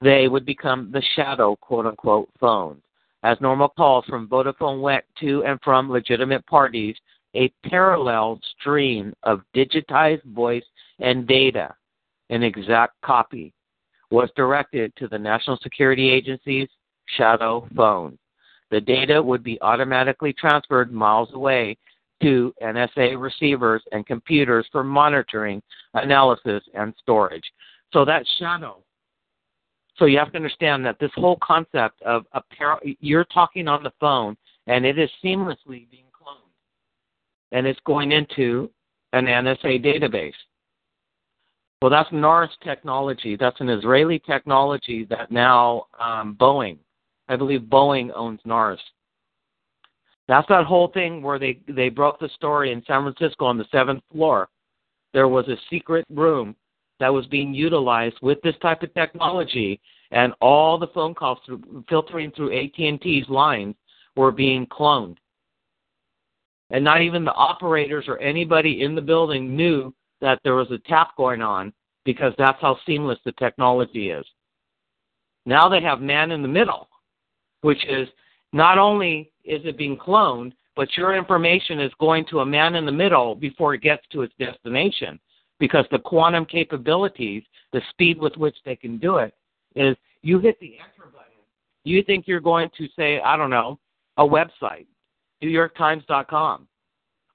[0.00, 2.82] They would become the shadow quote unquote phones.
[3.22, 6.96] As normal calls from Vodafone went to and from legitimate parties,
[7.36, 10.64] a parallel stream of digitized voice
[11.00, 11.74] and data,
[12.30, 13.52] an exact copy,
[14.10, 16.68] was directed to the National Security Agency's
[17.16, 18.18] shadow phone.
[18.70, 21.76] The data would be automatically transferred miles away
[22.22, 25.62] to NSA receivers and computers for monitoring,
[25.94, 27.44] analysis, and storage.
[27.92, 28.82] So that shadow.
[30.00, 33.82] So you have to understand that this whole concept of a par- you're talking on
[33.82, 34.34] the phone
[34.66, 36.50] and it is seamlessly being cloned,
[37.52, 38.70] and it's going into
[39.12, 40.32] an NSA database.
[41.82, 43.36] Well, that's Narus technology.
[43.36, 46.78] That's an Israeli technology that now um, Boeing,
[47.28, 48.78] I believe Boeing owns Narus.
[50.28, 53.66] That's that whole thing where they they broke the story in San Francisco on the
[53.70, 54.48] seventh floor.
[55.12, 56.54] There was a secret room
[57.00, 59.80] that was being utilized with this type of technology,
[60.12, 63.74] and all the phone calls through, filtering through AT&T's lines
[64.16, 65.16] were being cloned.
[66.70, 70.78] And not even the operators or anybody in the building knew that there was a
[70.88, 71.72] tap going on
[72.04, 74.24] because that's how seamless the technology is.
[75.46, 76.88] Now they have man in the middle,
[77.62, 78.08] which is
[78.52, 82.86] not only is it being cloned, but your information is going to a man in
[82.86, 85.18] the middle before it gets to its destination
[85.60, 89.32] because the quantum capabilities, the speed with which they can do it,
[89.76, 91.26] is you hit the enter button.
[91.84, 93.78] You think you're going to say, I don't know,
[94.16, 94.86] a website,
[95.42, 96.66] NewYorkTimes.com.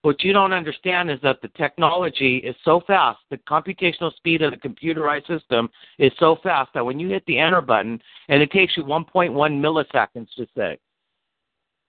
[0.02, 4.52] What you don't understand is that the technology is so fast, the computational speed of
[4.52, 8.52] the computerized system is so fast that when you hit the enter button, and it
[8.52, 10.78] takes you 1.1 milliseconds to say,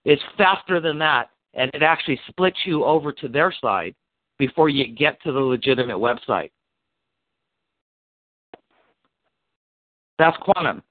[0.06, 3.94] it's faster than that, and it actually splits you over to their side
[4.38, 6.50] before you get to the legitimate website.
[10.18, 10.82] That's quantum.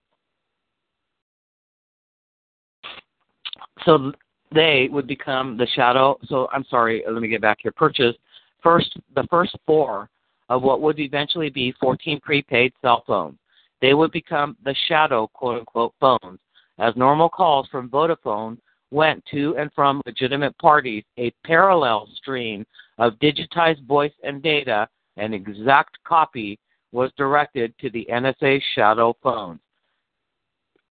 [3.84, 4.12] So
[4.54, 6.18] they would become the shadow.
[6.26, 7.72] So I'm sorry, let me get back here.
[7.72, 8.16] Purchase
[8.62, 10.10] first the first four
[10.50, 13.38] of what would eventually be 14 prepaid cell phones.
[13.82, 16.40] They would become the shadow quote unquote phones.
[16.78, 18.58] As normal calls from Vodafone
[18.91, 22.65] went to and from legitimate parties, a parallel stream
[22.98, 26.60] of digitized voice and data, an exact copy,
[26.91, 29.60] was directed to the NSA shadow phones.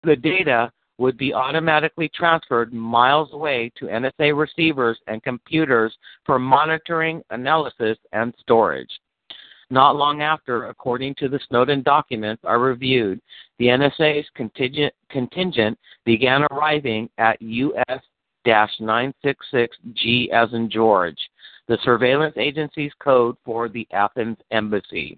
[0.03, 7.23] The data would be automatically transferred miles away to NSA receivers and computers for monitoring,
[7.29, 8.89] analysis, and storage.
[9.71, 13.21] Not long after, according to the Snowden documents I reviewed,
[13.57, 18.01] the NSA's contingent, contingent began arriving at US
[18.45, 21.17] 966G as in George,
[21.69, 25.17] the surveillance agency's code for the Athens embassy.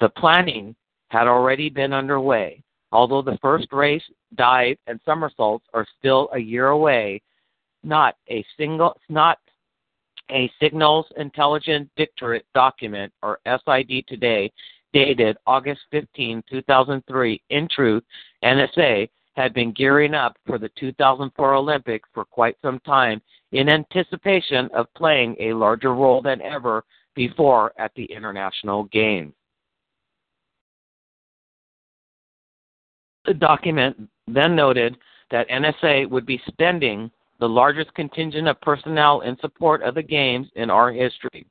[0.00, 0.76] The planning
[1.08, 2.62] had already been underway.
[2.90, 4.04] Although the first race,
[4.34, 7.22] dive, and somersaults are still a year away,
[7.82, 9.38] not a single, not
[10.30, 14.50] a Signals Intelligence Directorate document, or SIDtoday,
[14.92, 18.02] dated August 15, 2003, in truth,
[18.44, 23.20] NSA had been gearing up for the 2004 Olympics for quite some time
[23.52, 29.32] in anticipation of playing a larger role than ever before at the International Games.
[33.24, 34.96] The document then noted
[35.30, 37.10] that NSA would be spending
[37.42, 41.44] the largest contingent of personnel in support of the Games in our history.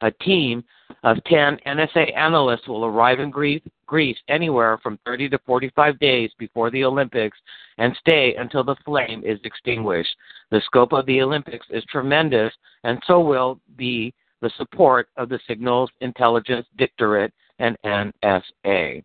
[0.00, 0.64] A team
[1.04, 6.32] of 10 NSA analysts will arrive in Greece, Greece anywhere from 30 to 45 days
[6.40, 7.38] before the Olympics
[7.78, 10.10] and stay until the flame is extinguished.
[10.50, 15.38] The scope of the Olympics is tremendous, and so will be the support of the
[15.46, 19.04] Signals Intelligence Directorate and NSA.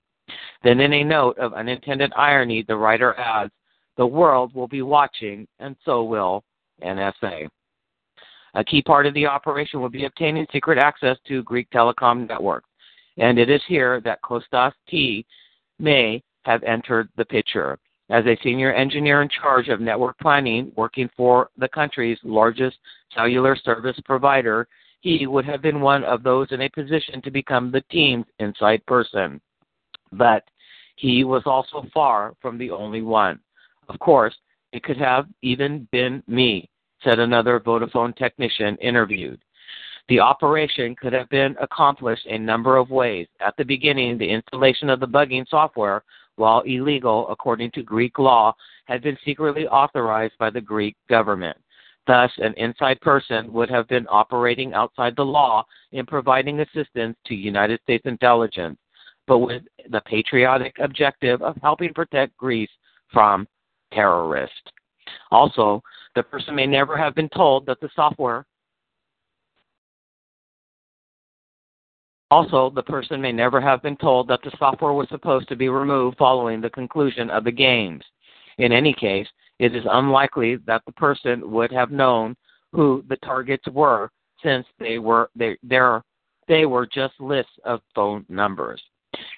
[0.64, 3.52] Then, in a note of unintended irony, the writer adds,
[3.98, 6.44] the world will be watching, and so will
[6.84, 7.48] NSA.
[8.56, 12.70] A key part of the operation will be obtaining secret access to Greek telecom networks,
[13.18, 15.26] and it is here that Kostas T.
[15.80, 17.78] may have entered the picture.
[18.10, 22.78] As a senior engineer in charge of network planning, working for the country's largest
[23.14, 24.68] cellular service provider,
[25.02, 28.86] he would have been one of those in a position to become the team's inside
[28.86, 29.42] person.
[30.12, 30.44] But
[30.96, 33.40] he was also far from the only one.
[33.88, 34.36] Of course,
[34.72, 36.70] it could have even been me,
[37.04, 39.42] said another Vodafone technician interviewed.
[40.08, 43.28] The operation could have been accomplished a number of ways.
[43.40, 46.04] At the beginning, the installation of the bugging software,
[46.36, 48.54] while illegal according to Greek law,
[48.86, 51.58] had been secretly authorized by the Greek government.
[52.06, 57.34] Thus, an inside person would have been operating outside the law in providing assistance to
[57.34, 58.78] United States intelligence,
[59.26, 62.70] but with the patriotic objective of helping protect Greece
[63.12, 63.48] from
[63.96, 64.72] terrorist.
[65.32, 65.82] Also,
[66.16, 68.46] the person may never have been told that the software
[72.32, 75.70] Also, the person may never have been told that the software was supposed to be
[75.70, 78.04] removed following the conclusion of the games.
[78.58, 79.28] In any case,
[79.60, 82.36] it is unlikely that the person would have known
[82.74, 84.10] who the targets were
[84.44, 85.56] since they were they,
[86.48, 88.82] they were just lists of phone numbers.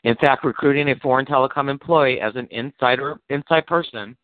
[0.04, 4.18] In fact, recruiting a foreign telecom employee as an insider inside person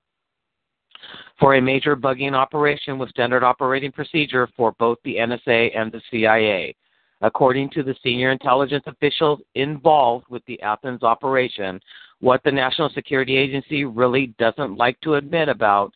[1.40, 6.02] for a major bugging operation with standard operating procedure for both the NSA and the
[6.10, 6.76] CIA.
[7.22, 11.80] According to the senior intelligence officials involved with the Athens operation,
[12.20, 15.94] what the National Security Agency really doesn't like to admit about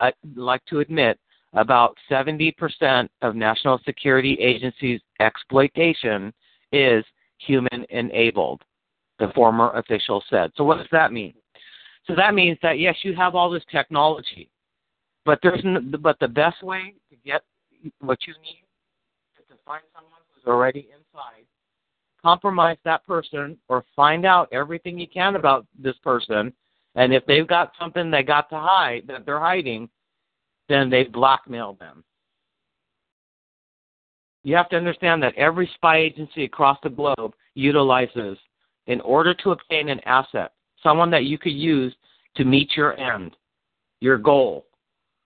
[0.00, 1.18] uh, like to admit
[1.52, 6.32] about 70% of National Security Agency's exploitation
[6.72, 7.04] is
[7.38, 8.62] human enabled,
[9.18, 10.50] the former official said.
[10.56, 11.34] So what does that mean?
[12.06, 14.48] So that means that yes, you have all this technology,
[15.24, 17.42] but there's n- but the best way to get
[18.00, 18.64] what you need
[19.38, 21.44] is to find someone who's already inside,
[22.22, 26.52] compromise that person, or find out everything you can about this person,
[26.94, 29.88] and if they've got something they got to hide that they're hiding,
[30.68, 32.04] then they blackmail them.
[34.44, 38.38] You have to understand that every spy agency across the globe utilizes,
[38.86, 41.94] in order to obtain an asset, someone that you could use
[42.36, 43.36] to meet your end,
[44.00, 44.66] your goal,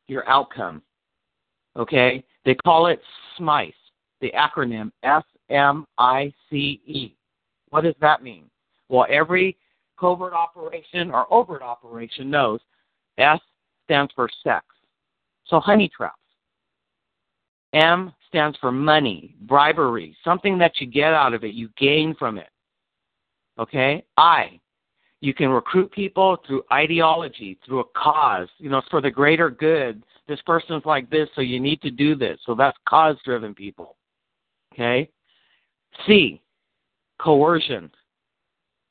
[0.07, 0.83] your outcome.
[1.77, 2.25] Okay?
[2.45, 3.01] They call it
[3.37, 3.73] SMICE,
[4.21, 7.15] the acronym S M I C E.
[7.71, 8.45] What does that mean?
[8.89, 9.57] Well, every
[9.99, 12.61] covert operation or overt operation knows
[13.19, 13.41] S
[13.85, 14.65] stands for sex.
[15.47, 16.17] So honey traps.
[17.73, 22.39] M stands for money, bribery, something that you get out of it, you gain from
[22.39, 22.49] it.
[23.59, 24.05] Okay?
[24.17, 24.61] I
[25.21, 30.03] you can recruit people through ideology, through a cause, you know, for the greater good.
[30.27, 32.39] This person's like this, so you need to do this.
[32.47, 33.97] So that's cause driven people.
[34.73, 35.11] Okay?
[36.07, 36.41] C,
[37.21, 37.91] coercion.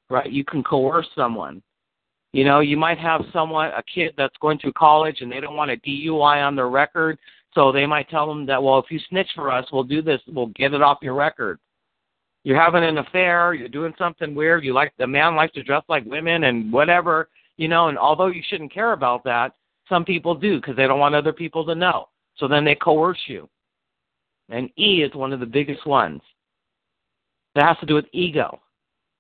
[0.09, 0.32] Right?
[0.32, 1.63] You can coerce someone.
[2.32, 5.55] You know, you might have someone, a kid that's going through college and they don't
[5.55, 7.17] want a DUI on their record,
[7.55, 10.21] so they might tell them that, well, if you snitch for us, we'll do this,
[10.27, 11.59] we'll get it off your record
[12.44, 15.84] you're having an affair, you're doing something weird, you like the man likes to dress
[15.90, 19.54] like women and whatever, you know, and although you shouldn't care about that,
[19.90, 22.08] some people do because they don't want other people to know.
[22.38, 23.50] So then they coerce you.
[24.50, 26.22] And E is one of the biggest ones.
[27.56, 28.60] That has to do with ego.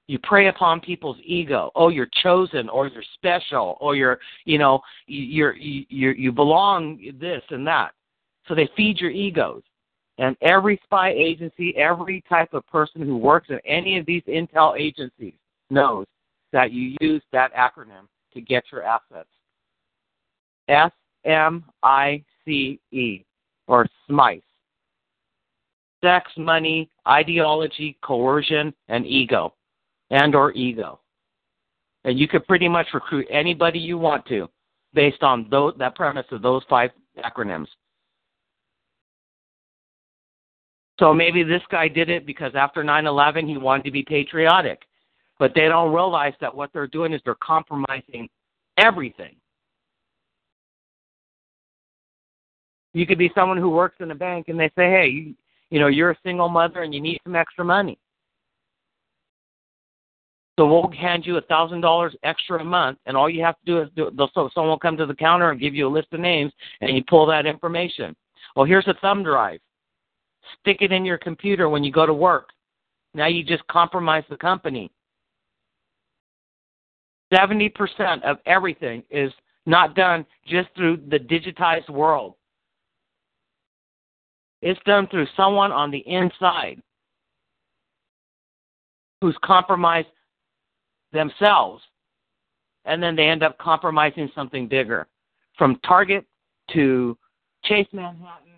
[0.07, 1.71] You prey upon people's ego.
[1.75, 7.43] Oh, you're chosen, or you're special, or you're, you know, you're you you belong this
[7.49, 7.91] and that.
[8.47, 9.61] So they feed your egos.
[10.19, 14.77] And every spy agency, every type of person who works in any of these intel
[14.77, 15.33] agencies
[15.69, 16.05] knows
[16.51, 19.29] that you use that acronym to get your assets.
[20.67, 20.91] S
[21.25, 23.23] M I C E,
[23.67, 24.41] or SMICE.
[26.03, 29.53] Sex, money, ideology, coercion, and ego
[30.11, 30.99] and or ego.
[32.03, 34.49] And you could pretty much recruit anybody you want to
[34.93, 36.91] based on those, that premise of those five
[37.23, 37.67] acronyms.
[40.99, 44.81] So maybe this guy did it because after 9 11 he wanted to be patriotic.
[45.39, 48.27] But they don't realize that what they're doing is they're compromising
[48.77, 49.35] everything.
[52.93, 55.35] You could be someone who works in a bank and they say, hey, you,
[55.69, 57.97] you know, you're a single mother and you need some extra money.
[60.59, 63.65] So we'll hand you a thousand dollars extra a month, and all you have to
[63.65, 64.11] do is do.
[64.33, 66.97] So someone will come to the counter and give you a list of names, and
[66.97, 68.13] you pull that information.
[68.57, 69.61] Well, here's a thumb drive.
[70.59, 72.49] Stick it in your computer when you go to work.
[73.13, 74.91] Now you just compromise the company.
[77.33, 79.31] Seventy percent of everything is
[79.65, 82.35] not done just through the digitized world.
[84.61, 86.81] It's done through someone on the inside
[89.21, 90.07] who's compromised
[91.11, 91.83] themselves,
[92.85, 95.07] and then they end up compromising something bigger.
[95.57, 96.25] From Target
[96.71, 97.17] to
[97.63, 98.48] Chase Manhattan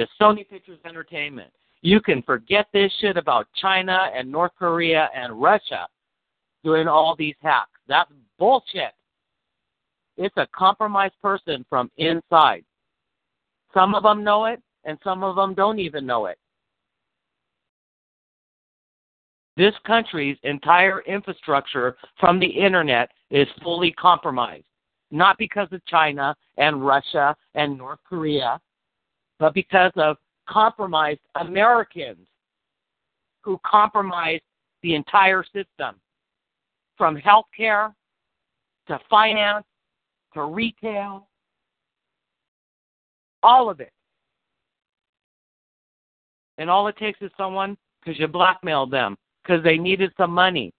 [0.00, 1.50] to Sony Pictures Entertainment.
[1.82, 5.86] You can forget this shit about China and North Korea and Russia
[6.64, 7.78] doing all these hacks.
[7.86, 8.92] That's bullshit.
[10.16, 12.64] It's a compromised person from inside.
[13.74, 16.38] Some of them know it, and some of them don't even know it.
[19.58, 24.64] This country's entire infrastructure from the internet is fully compromised.
[25.10, 28.60] Not because of China and Russia and North Korea,
[29.40, 30.18] but because of
[30.48, 32.28] compromised Americans
[33.42, 34.42] who compromised
[34.82, 35.96] the entire system
[36.96, 37.92] from healthcare
[38.86, 39.64] to finance
[40.34, 41.26] to retail,
[43.42, 43.92] all of it.
[46.58, 50.74] And all it takes is someone, because you blackmailed them, because they needed some money,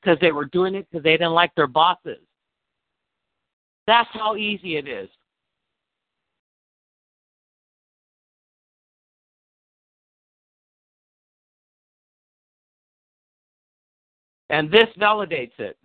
[0.00, 2.20] because they were doing it because they didn't like their bosses.
[3.88, 5.08] That's how easy it is.
[14.50, 15.76] And this validates it.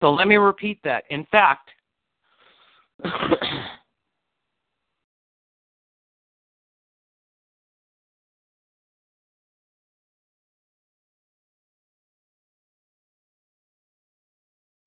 [0.00, 1.04] So let me repeat that.
[1.10, 1.70] In fact,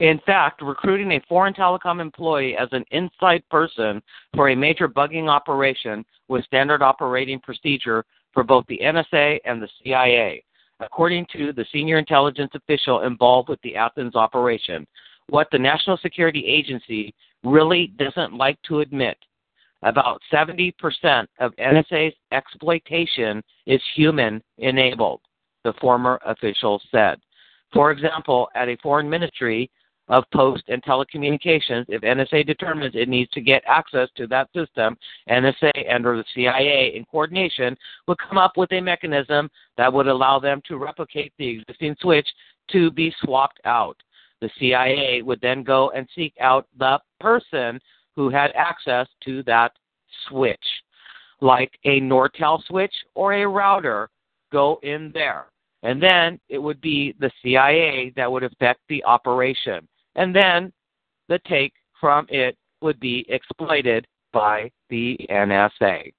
[0.01, 4.03] In fact, recruiting a foreign telecom employee as an inside person
[4.35, 9.69] for a major bugging operation was standard operating procedure for both the NSA and the
[9.81, 10.43] CIA,
[10.79, 14.85] according to the senior intelligence official involved with the Athens operation.
[15.29, 17.13] What the National Security Agency
[17.43, 19.17] really doesn't like to admit
[19.83, 20.73] about 70%
[21.39, 25.21] of NSA's exploitation is human enabled,
[25.63, 27.19] the former official said.
[27.73, 29.69] For example, at a foreign ministry,
[30.07, 34.97] of Post and Telecommunications, if NSA determines it needs to get access to that system,
[35.29, 37.75] NSA and or the CIA in coordination
[38.07, 42.27] would come up with a mechanism that would allow them to replicate the existing switch
[42.71, 43.97] to be swapped out.
[44.41, 47.79] The CIA would then go and seek out the person
[48.15, 49.71] who had access to that
[50.27, 50.57] switch,
[51.41, 54.09] like a Nortel switch or a router,
[54.51, 55.47] go in there.
[55.83, 60.71] And then it would be the CIA that would affect the operation and then
[61.29, 66.11] the take from it would be exploited by the NSA.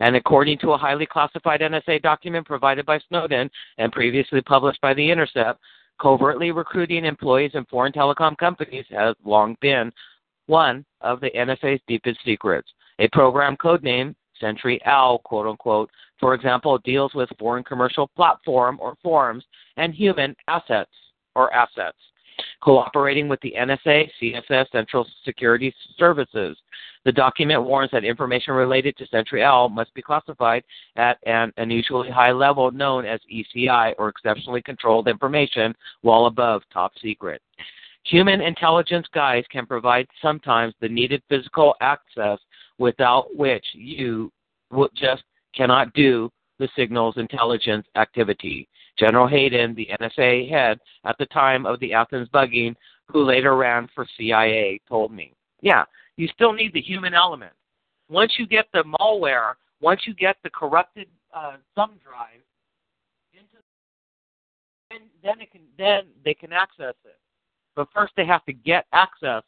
[0.00, 4.94] And according to a highly classified NSA document provided by Snowden and previously published by
[4.94, 5.58] The Intercept,
[6.00, 9.90] covertly recruiting employees in foreign telecom companies has long been
[10.46, 12.68] one of the NSA's deepest secrets.
[12.98, 18.96] A program codename, Sentry Owl, quote unquote, for example, deals with foreign commercial platform or
[19.02, 19.44] forms
[19.76, 20.90] and human assets
[21.34, 21.98] or assets
[22.60, 26.56] cooperating with the NSA, CSS, Central Security Services.
[27.04, 30.64] The document warns that information related to Sentry Owl must be classified
[30.96, 36.92] at an unusually high level known as ECI or exceptionally controlled information, while above top
[37.00, 37.40] secret.
[38.04, 42.38] Human intelligence guys can provide sometimes the needed physical access
[42.78, 44.32] without which you
[44.94, 45.22] just
[45.54, 48.68] cannot do the signal's intelligence activity.
[48.98, 52.74] General Hayden, the NSA head at the time of the Athens bugging,
[53.06, 55.32] who later ran for CIA, told me.
[55.60, 55.84] Yeah,
[56.16, 57.52] you still need the human element.
[58.08, 62.40] Once you get the malware, once you get the corrupted uh, thumb drive
[63.32, 63.56] into,
[64.90, 67.18] then then it can then they can access it.
[67.74, 69.42] But first, they have to get access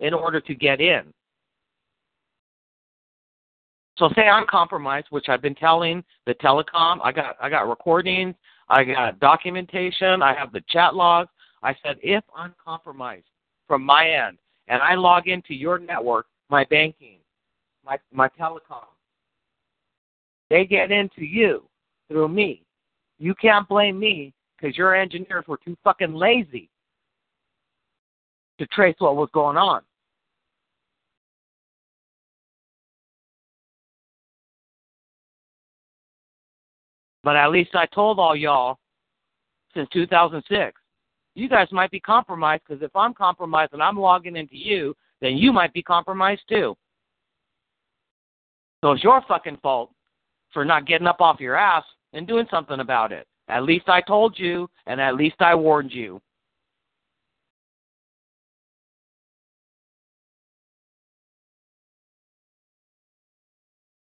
[0.00, 1.12] in order to get in.
[3.98, 6.98] So say I'm compromised, which I've been telling the telecom.
[7.02, 8.34] I got I got recordings,
[8.68, 11.30] I got documentation, I have the chat logs.
[11.62, 13.26] I said if I'm compromised
[13.66, 14.38] from my end
[14.68, 17.18] and I log into your network, my banking,
[17.84, 18.86] my my telecom,
[20.50, 21.64] they get into you
[22.08, 22.62] through me.
[23.18, 26.68] You can't blame me because your engineers were too fucking lazy
[28.58, 29.82] to trace what was going on.
[37.26, 38.78] But at least I told all y'all
[39.74, 40.80] since 2006.
[41.34, 45.36] You guys might be compromised because if I'm compromised and I'm logging into you, then
[45.36, 46.76] you might be compromised too.
[48.80, 49.90] So it's your fucking fault
[50.52, 53.26] for not getting up off your ass and doing something about it.
[53.48, 56.20] At least I told you, and at least I warned you.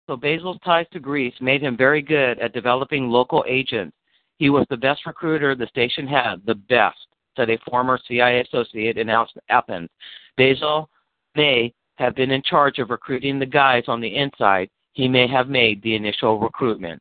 [0.10, 3.96] So Basil's ties to Greece made him very good at developing local agents.
[4.40, 6.98] He was the best recruiter the station had, the best,
[7.36, 9.08] said a former CIA associate in
[9.50, 9.88] Athens.
[10.36, 10.90] Basil
[11.36, 14.68] may have been in charge of recruiting the guys on the inside.
[14.94, 17.00] He may have made the initial recruitment.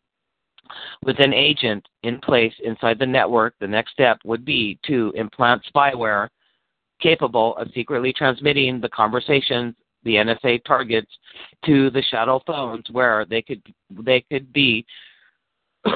[1.02, 5.62] With an agent in place inside the network, the next step would be to implant
[5.74, 6.28] spyware
[7.00, 9.74] capable of secretly transmitting the conversations
[10.04, 11.10] the NSA targets
[11.66, 14.86] to the shadow phones where they could they could be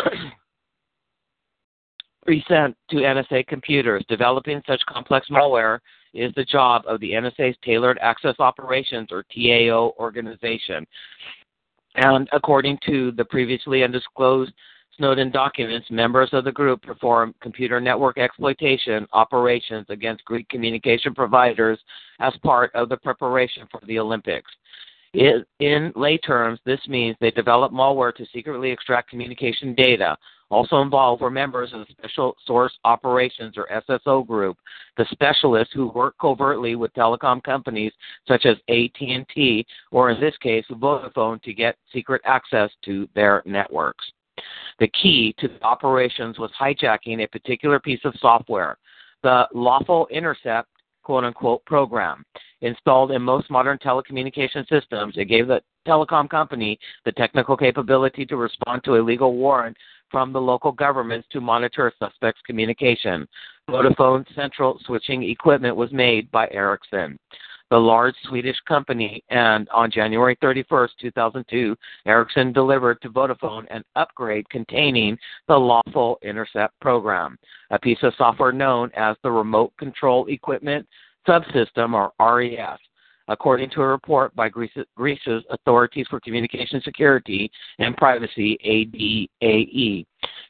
[2.27, 4.05] resent to NSA computers.
[4.09, 5.79] Developing such complex malware
[6.15, 10.87] is the job of the NSA's Tailored Access Operations or TAO organization.
[11.97, 14.53] And according to the previously undisclosed
[14.99, 21.79] Snowden documents, members of the group perform computer network exploitation operations against Greek communication providers
[22.21, 24.51] as part of the preparation for the Olympics.
[25.15, 30.17] In lay terms, this means they develop malware to secretly extract communication data.
[30.51, 34.59] Also involved were members of the Special Source Operations or SSO group,
[34.99, 37.93] the specialists who work covertly with telecom companies
[38.29, 44.05] such as AT&T or in this case Vodafone to get secret access to their networks.
[44.79, 48.79] The key to the operations was hijacking a particular piece of software,
[49.23, 50.69] the Lawful Intercept
[51.03, 52.25] quote unquote program.
[52.61, 58.37] Installed in most modern telecommunication systems, it gave the telecom company the technical capability to
[58.37, 59.77] respond to a legal warrant
[60.11, 63.27] from the local governments to monitor a suspect's communication.
[63.69, 67.19] Vodafone central switching equipment was made by Ericsson
[67.73, 74.47] the large Swedish company, and on January 31, 2002, Ericsson delivered to Vodafone an upgrade
[74.51, 75.17] containing
[75.49, 77.39] the Lawful Intercept program,
[77.71, 80.87] a piece of software known as the Remote Control Equipment
[81.27, 82.79] Subsystem, or RES.
[83.29, 90.05] According to a report by Greece's Authorities for Communication Security and Privacy, ADAE,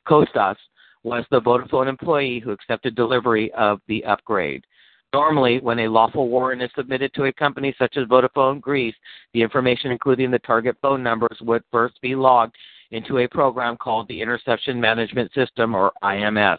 [0.09, 0.57] Kostas
[1.05, 4.65] was the Vodafone employee who accepted delivery of the upgrade.
[5.13, 8.95] Normally, when a lawful warrant is submitted to a company such as Vodafone Greece,
[9.35, 12.57] the information, including the target phone numbers, would first be logged
[12.93, 16.59] into a program called the Interception Management System, or IMS.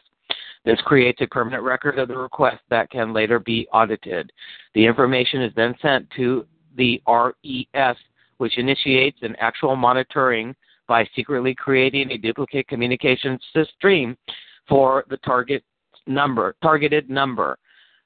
[0.65, 4.31] This creates a permanent record of the request that can later be audited.
[4.75, 6.45] The information is then sent to
[6.77, 7.97] the RES,
[8.37, 10.55] which initiates an actual monitoring
[10.87, 13.39] by secretly creating a duplicate communication
[13.75, 14.15] stream
[14.69, 15.63] for the target
[16.07, 17.57] number, targeted number.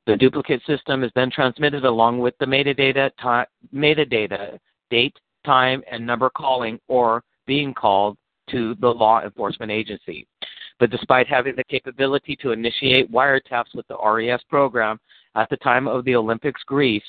[0.08, 3.46] The duplicate system is then transmitted along with the metadata,
[3.76, 4.58] metadata,
[4.90, 8.18] date, time, and number calling or being called
[8.52, 10.26] to the law enforcement agency.
[10.80, 14.98] But despite having the capability to initiate wiretaps with the RES program
[15.36, 17.04] at the time of the Olympics Greece,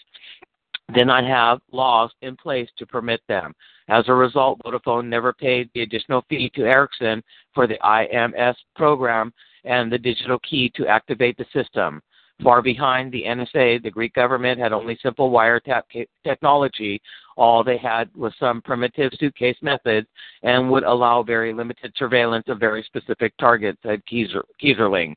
[0.92, 3.54] did not have laws in place to permit them.
[3.88, 7.22] As a result, Vodafone never paid the additional fee to Ericsson
[7.54, 9.32] for the IMS program
[9.64, 12.02] and the digital key to activate the system.
[12.42, 15.82] Far behind the NSA, the Greek government had only simple wiretap
[16.22, 17.02] technology.
[17.36, 20.06] All they had was some primitive suitcase methods
[20.42, 25.14] and would allow very limited surveillance of very specific targets, said Kiesling,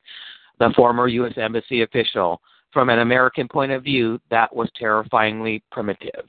[0.58, 1.34] the former U.S.
[1.36, 2.40] Embassy official.
[2.72, 6.26] From an American point of view, that was terrifyingly primitive.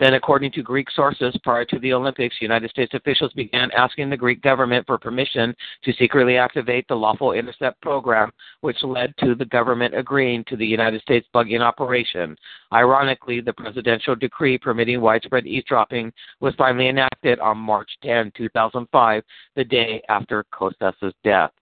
[0.00, 4.16] Then, according to Greek sources, prior to the Olympics, United States officials began asking the
[4.16, 9.44] Greek government for permission to secretly activate the lawful intercept program, which led to the
[9.44, 12.36] government agreeing to the United States bugging operation.
[12.72, 19.22] Ironically, the presidential decree permitting widespread eavesdropping was finally enacted on March 10, 2005,
[19.54, 21.52] the day after Kostas' death.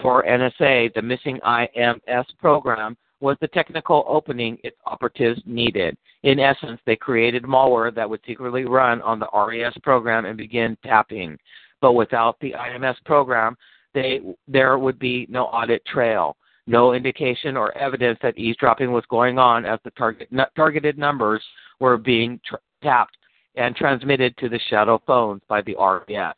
[0.00, 5.96] For NSA, the missing IMS program was the technical opening its operatives needed.
[6.22, 10.76] In essence, they created malware that would secretly run on the RES program and begin
[10.84, 11.36] tapping.
[11.80, 13.56] But without the IMS program,
[13.94, 19.38] they, there would be no audit trail, no indication or evidence that eavesdropping was going
[19.38, 21.42] on as the target, targeted numbers
[21.80, 22.40] were being
[22.82, 23.16] tapped
[23.56, 26.34] and transmitted to the shadow phones by the RES.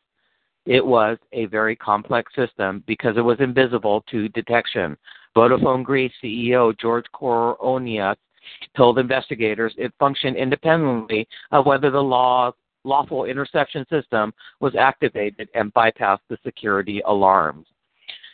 [0.67, 4.97] It was a very complex system because it was invisible to detection.
[5.37, 8.17] Vodafone Greece CEO George Koronias
[8.77, 12.53] told investigators it functioned independently of whether the law,
[12.85, 17.67] lawful interception system was activated and bypassed the security alarms.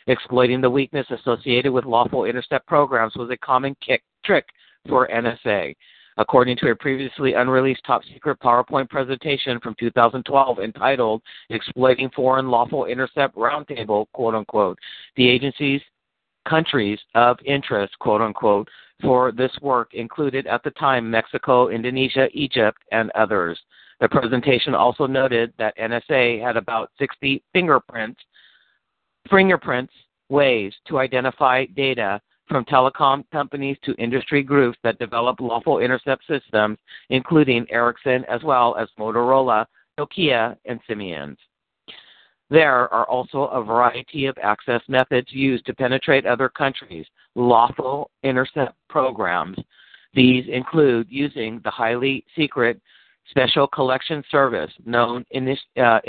[0.07, 4.45] Exploiting the weakness associated with lawful intercept programs was a common kick, trick
[4.87, 5.75] for NSA.
[6.19, 11.21] According to a previously unreleased top secret PowerPoint presentation from 2012 entitled
[11.51, 14.79] Exploiting Foreign Lawful Intercept Roundtable, quote unquote,
[15.15, 15.81] the agency's
[16.47, 18.67] countries of interest, quote unquote,
[19.01, 23.59] for this work included at the time Mexico, Indonesia, Egypt, and others.
[23.99, 28.19] The presentation also noted that NSA had about 60 fingerprints,
[29.29, 29.93] fingerprints
[30.29, 36.77] ways to identify data from telecom companies to industry groups that develop lawful intercept systems,
[37.09, 39.65] including Ericsson as well as Motorola,
[39.99, 41.37] Nokia, and Siemens.
[42.49, 48.75] There are also a variety of access methods used to penetrate other countries' lawful intercept
[48.89, 49.57] programs.
[50.13, 52.79] These include using the highly secret
[53.29, 55.99] Special Collection Service, known in this, uh,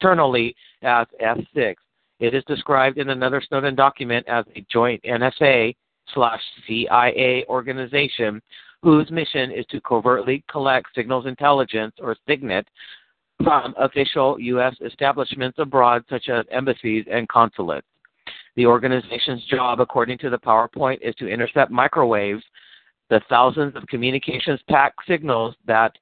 [0.00, 1.74] internally as F6.
[2.20, 5.76] It is described in another Snowden document as a joint NSA
[6.14, 8.40] slash CIA organization
[8.82, 12.66] whose mission is to covertly collect signals intelligence or SIGINT
[13.42, 14.74] from official U.S.
[14.84, 17.86] establishments abroad, such as embassies and consulates.
[18.56, 22.42] The organization's job, according to the PowerPoint, is to intercept microwaves,
[23.08, 25.92] the thousands of communications packed signals that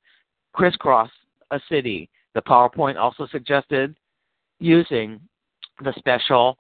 [0.52, 1.10] crisscross
[1.50, 2.08] a city.
[2.34, 3.94] The PowerPoint also suggested
[4.58, 5.20] using
[5.84, 6.58] the Special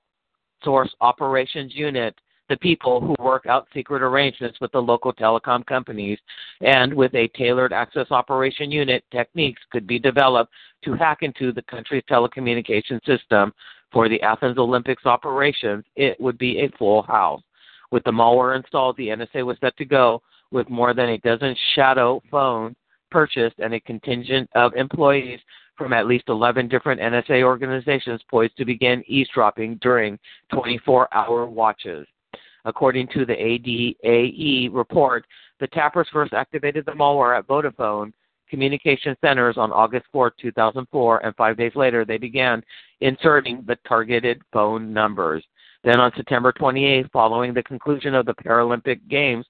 [0.62, 2.14] Source Operations Unit
[2.48, 6.18] the people who work out secret arrangements with the local telecom companies,
[6.60, 10.52] and with a tailored access operation unit, techniques could be developed
[10.84, 13.52] to hack into the country's telecommunication system.
[13.92, 17.42] For the Athens Olympics operations, it would be a full house.
[17.90, 21.54] With the malware installed, the NSA was set to go with more than a dozen
[21.74, 22.76] shadow phones
[23.10, 25.40] purchased and a contingent of employees
[25.76, 30.18] from at least 11 different NSA organizations poised to begin eavesdropping during
[30.52, 32.06] 24 hour watches.
[32.66, 35.24] According to the ADAE report,
[35.60, 38.12] the tappers first activated the malware at Vodafone
[38.50, 42.62] communication centers on August 4, 2004, and five days later they began
[43.00, 45.44] inserting the targeted phone numbers.
[45.84, 49.46] Then on September 28, following the conclusion of the Paralympic Games,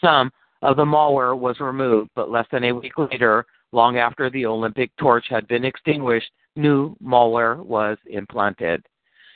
[0.00, 0.30] some
[0.62, 4.90] of the malware was removed, but less than a week later, long after the Olympic
[4.96, 8.84] torch had been extinguished, new malware was implanted.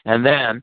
[0.07, 0.63] And then,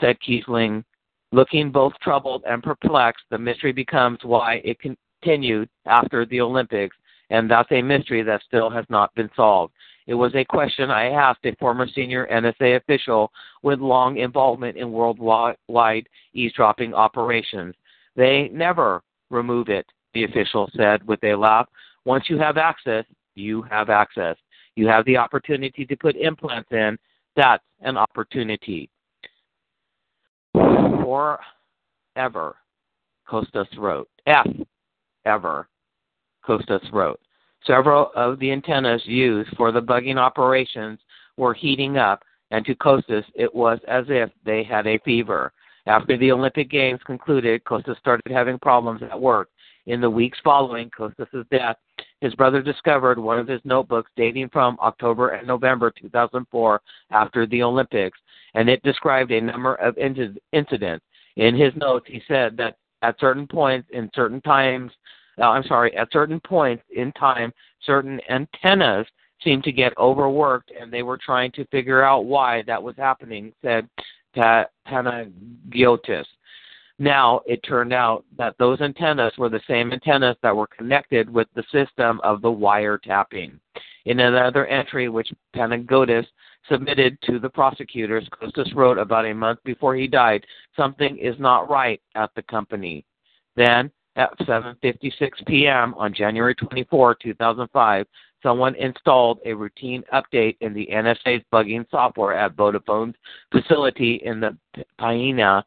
[0.00, 0.84] said Kiesling,
[1.32, 6.94] Looking both troubled and perplexed, the mystery becomes why it continued after the Olympics,
[7.30, 9.72] and that's a mystery that still has not been solved.
[10.06, 14.92] It was a question I asked a former senior NSA official with long involvement in
[14.92, 17.74] worldwide eavesdropping operations.
[18.14, 21.66] They never remove it, the official said with a laugh.
[22.04, 23.06] Once you have access,
[23.36, 24.36] you have access.
[24.76, 26.98] You have the opportunity to put implants in.
[27.36, 28.90] That's an opportunity
[31.12, 32.56] forever,
[33.28, 34.08] Costas wrote.
[34.26, 34.46] F,
[35.26, 35.68] ever,
[36.44, 37.20] Costas wrote.
[37.66, 40.98] Several of the antennas used for the bugging operations
[41.36, 45.52] were heating up, and to Costas it was as if they had a fever.
[45.86, 49.48] After the Olympic Games concluded, Costas started having problems at work.
[49.86, 51.76] In the weeks following Kostas' death,
[52.20, 56.80] his brother discovered one of his notebooks dating from October and November 2004
[57.10, 58.18] after the Olympics,
[58.54, 61.04] and it described a number of incidents.
[61.36, 64.92] In his notes, he said that at certain points in certain times,
[65.40, 67.52] uh, I'm sorry, at certain points in time,
[67.84, 69.06] certain antennas
[69.42, 73.52] seemed to get overworked, and they were trying to figure out why that was happening,
[73.62, 73.88] said
[74.36, 76.26] Panagiotis.
[76.98, 81.48] Now it turned out that those antennas were the same antennas that were connected with
[81.54, 83.58] the system of the wiretapping.
[84.04, 86.26] In another entry which Panagiotis
[86.68, 90.44] submitted to the prosecutors, Kostas wrote about a month before he died,
[90.76, 93.04] something is not right at the company.
[93.56, 95.94] Then, at 7:56 p.m.
[95.94, 98.06] on January 24, 2005,
[98.42, 103.14] someone installed a routine update in the NSA's bugging software at Vodafone's
[103.50, 104.56] facility in the
[104.98, 105.62] Paiania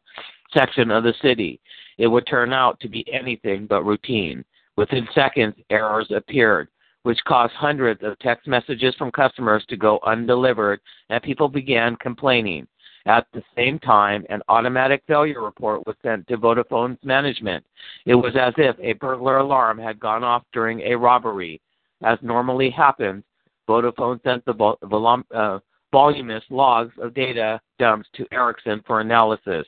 [0.56, 1.60] section of the city.
[1.98, 4.44] It would turn out to be anything but routine.
[4.76, 6.68] Within seconds, errors appeared,
[7.02, 10.80] which caused hundreds of text messages from customers to go undelivered,
[11.10, 12.66] and people began complaining.
[13.06, 17.64] At the same time, an automatic failure report was sent to Vodafone's management.
[18.04, 21.60] It was as if a burglar alarm had gone off during a robbery.
[22.02, 23.22] As normally happens,
[23.68, 25.58] Vodafone sent the vol- uh,
[25.92, 29.66] voluminous logs of data dumps to Ericsson for analysis,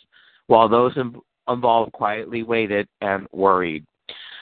[0.48, 0.92] while those
[1.48, 3.86] involved quietly waited and worried.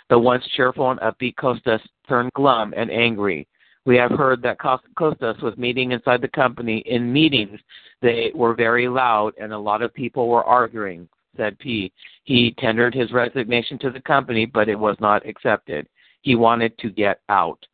[0.09, 3.47] The once cheerful and upbeat Costas turned glum and angry.
[3.85, 6.79] We have heard that Costas was meeting inside the company.
[6.87, 7.61] In meetings,
[8.03, 11.93] they were very loud and a lot of people were arguing, said P.
[12.25, 15.87] He tendered his resignation to the company, but it was not accepted.
[16.23, 17.65] He wanted to get out.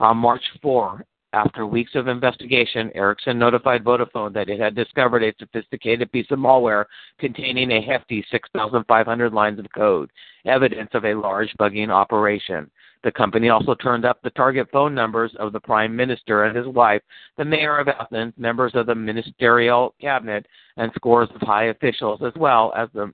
[0.00, 5.34] On March 4, after weeks of investigation, Ericsson notified Vodafone that it had discovered a
[5.38, 6.86] sophisticated piece of malware
[7.18, 10.10] containing a hefty 6,500 lines of code,
[10.46, 12.70] evidence of a large bugging operation.
[13.04, 16.66] The company also turned up the target phone numbers of the Prime Minister and his
[16.66, 17.02] wife,
[17.36, 20.46] the Mayor of Athens, members of the Ministerial Cabinet,
[20.78, 23.12] and scores of high officials, as well as the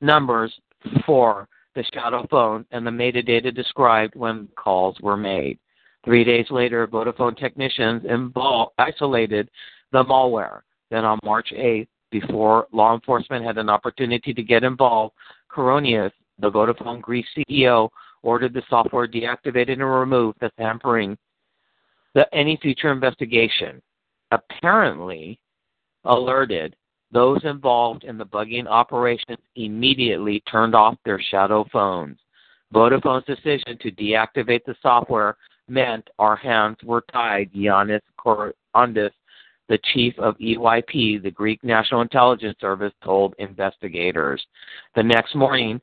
[0.00, 0.52] numbers
[1.06, 5.58] for the shadow phone and the metadata described when calls were made.
[6.04, 9.50] Three days later, Vodafone technicians involved, isolated
[9.92, 10.60] the malware.
[10.90, 15.14] Then on March 8th, before law enforcement had an opportunity to get involved,
[15.50, 17.88] Koronias, the Vodafone Greece CEO,
[18.22, 21.16] ordered the software deactivated and removed as hampering
[22.14, 23.82] the, any future investigation.
[24.30, 25.38] Apparently,
[26.04, 26.74] alerted,
[27.12, 32.18] those involved in the bugging operations immediately turned off their shadow phones.
[32.74, 35.36] Vodafone's decision to deactivate the software
[35.68, 39.10] meant our hands were tied, Yanis Korondis,
[39.68, 44.44] the chief of EYP, the Greek National Intelligence Service, told investigators.
[44.94, 45.80] The next morning,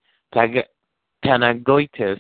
[1.24, 2.20] Panagiotis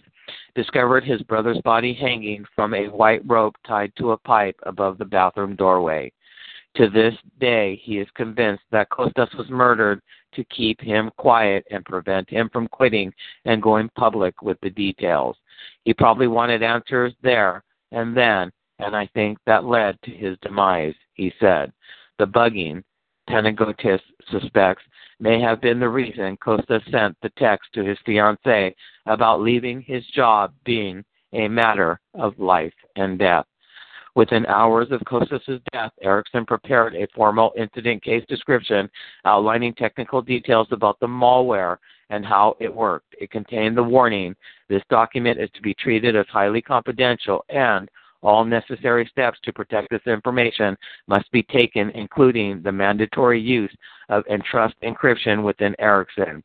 [0.55, 5.05] discovered his brother's body hanging from a white rope tied to a pipe above the
[5.05, 6.11] bathroom doorway.
[6.75, 10.01] To this day, he is convinced that Costas was murdered
[10.33, 13.13] to keep him quiet and prevent him from quitting
[13.45, 15.37] and going public with the details.
[15.85, 20.95] He probably wanted answers there and then, and I think that led to his demise,
[21.13, 21.71] he said.
[22.19, 22.83] The bugging,
[23.29, 24.83] Panagiotis suspects,
[25.19, 28.73] may have been the reason Kostas sent the text to his fiancée
[29.05, 33.45] about leaving his job being a matter of life and death.
[34.15, 38.89] Within hours of Kostas' death, Ericsson prepared a formal incident case description
[39.25, 41.77] outlining technical details about the malware
[42.09, 43.13] and how it worked.
[43.19, 44.33] It contained the warning
[44.69, 47.89] this document is to be treated as highly confidential and
[48.23, 53.75] all necessary steps to protect this information must be taken, including the mandatory use
[54.07, 56.41] of entrust encryption within Ericsson.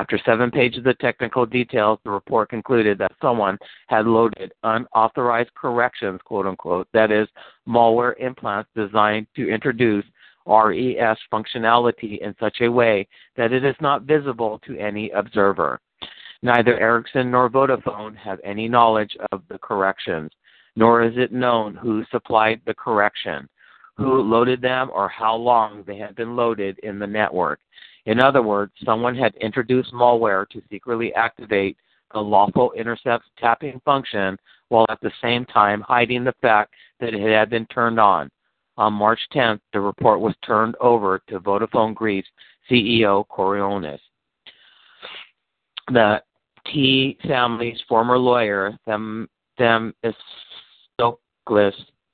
[0.00, 6.20] After seven pages of technical details, the report concluded that someone had loaded unauthorized corrections,
[6.24, 7.28] quote unquote, that is,
[7.68, 10.06] malware implants designed to introduce
[10.46, 15.78] RES functionality in such a way that it is not visible to any observer.
[16.42, 20.30] Neither Ericsson nor Vodafone have any knowledge of the corrections
[20.76, 23.46] nor is it known who supplied the correction,
[23.98, 27.60] who loaded them, or how long they had been loaded in the network.
[28.06, 31.76] In other words, someone had introduced malware to secretly activate
[32.12, 34.36] the lawful intercept tapping function
[34.68, 38.30] while at the same time hiding the fact that it had been turned on.
[38.76, 42.24] On March 10th, the report was turned over to Vodafone Greece
[42.70, 43.98] CEO Koronias.
[45.88, 46.22] The
[46.66, 49.28] T family's former lawyer, Them,
[49.58, 49.94] Them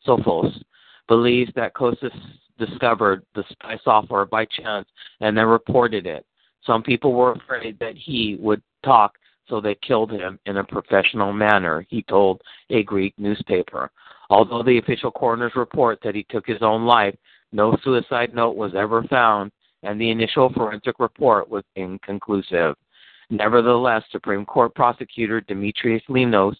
[0.06, 0.62] Sophos
[1.08, 2.10] believes that Kostas
[2.58, 4.88] discovered the spy software by chance
[5.20, 6.24] and then reported it.
[6.64, 9.16] Some people were afraid that he would talk,
[9.48, 12.40] so they killed him in a professional manner, he told
[12.70, 13.90] a Greek newspaper.
[14.28, 17.14] Although the official coroner's report that he took his own life,
[17.52, 19.52] no suicide note was ever found,
[19.84, 22.74] and the initial forensic report was inconclusive.
[23.30, 26.56] Nevertheless, Supreme Court prosecutor Demetrios Linos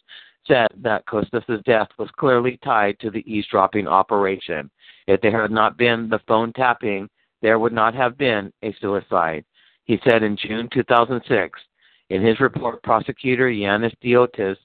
[0.47, 4.71] said that Kostas' death was clearly tied to the eavesdropping operation.
[5.07, 7.09] If there had not been the phone tapping,
[7.43, 9.45] there would not have been a suicide.
[9.85, 11.61] He said in June 2006,
[12.11, 14.57] in his report, prosecutor Yanis Diotis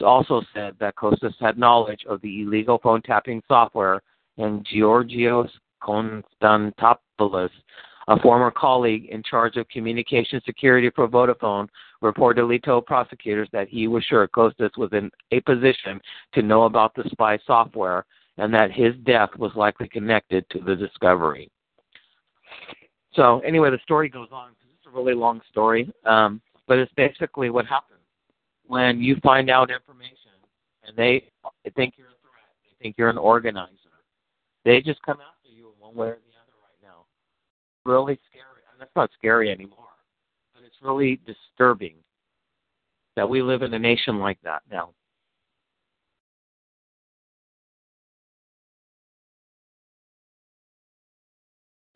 [0.00, 4.00] also said that Kostas had knowledge of the illegal phone tapping software,
[4.36, 5.50] and Georgios
[5.82, 7.50] Konstantopoulos,
[8.08, 11.68] a former colleague in charge of communication security for Vodafone,
[12.02, 16.00] reportedly told prosecutors that he was sure Kostas was in a position
[16.34, 18.04] to know about the spy software
[18.36, 21.50] and that his death was likely connected to the discovery.
[23.14, 24.50] So, anyway, the story goes on.
[24.50, 27.98] Because it's a really long story, um, but it's basically what happens
[28.68, 30.36] when you find out information
[30.86, 31.24] and they
[31.74, 33.72] think you're a threat, they think you're an organizer.
[34.64, 37.06] They just come after you in one way or the other right now.
[37.84, 38.62] Really scary.
[38.70, 39.87] And that's not scary anymore,
[40.82, 41.94] really disturbing
[43.16, 44.90] that we live in a nation like that now.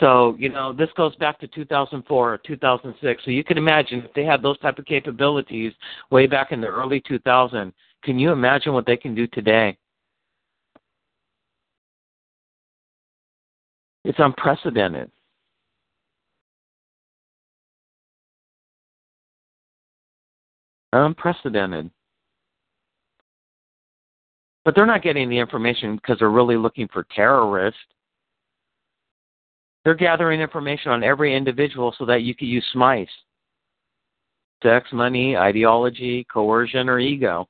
[0.00, 3.24] So, you know, this goes back to 2004 or 2006.
[3.24, 5.72] So you can imagine if they had those type of capabilities
[6.10, 7.72] way back in the early 2000s,
[8.02, 9.78] can you imagine what they can do today?
[14.04, 15.08] It's unprecedented.
[20.92, 21.90] Unprecedented.
[24.64, 27.80] But they're not getting the information because they're really looking for terrorists.
[29.84, 33.08] They're gathering information on every individual so that you can use SMICE
[34.62, 37.48] sex, money, ideology, coercion, or ego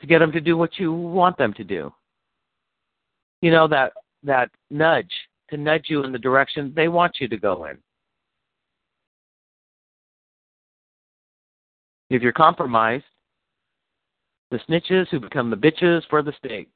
[0.00, 1.92] to get them to do what you want them to do.
[3.40, 5.10] You know, that, that nudge,
[5.50, 7.78] to nudge you in the direction they want you to go in.
[12.14, 13.04] If you're compromised,
[14.52, 16.68] the snitches who become the bitches for the state.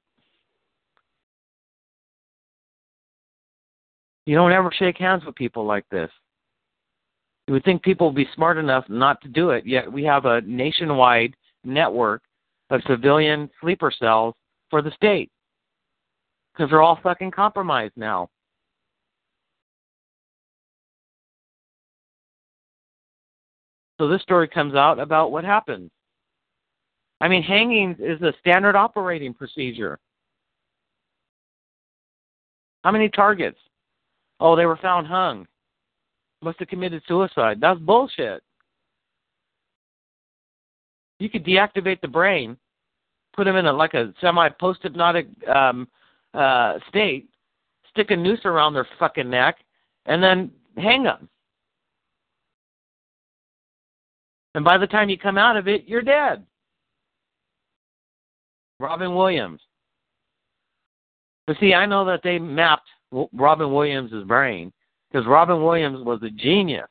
[4.26, 6.10] You don't ever shake hands with people like this.
[7.46, 10.24] You would think people would be smart enough not to do it, yet we have
[10.24, 12.22] a nationwide network
[12.70, 14.34] of civilian sleeper cells
[14.70, 15.30] for the state.
[16.52, 18.28] Because they're all fucking compromised now.
[23.98, 25.90] So this story comes out about what happens.
[27.20, 29.98] I mean, hanging is a standard operating procedure.
[32.84, 33.58] How many targets?
[34.40, 35.46] Oh, they were found hung.
[36.42, 37.58] Must have committed suicide.
[37.60, 38.42] That's bullshit.
[41.18, 42.56] You could deactivate the brain,
[43.34, 45.88] put them in a like a semi post hypnotic um,
[46.34, 47.28] uh, state,
[47.90, 49.56] stick a noose around their fucking neck,
[50.06, 51.28] and then hang them.
[54.58, 56.44] And by the time you come out of it, you're dead.
[58.80, 59.60] Robin Williams.
[61.46, 62.88] But see, I know that they mapped
[63.32, 64.72] Robin Williams' brain
[65.12, 66.88] because Robin Williams was a genius.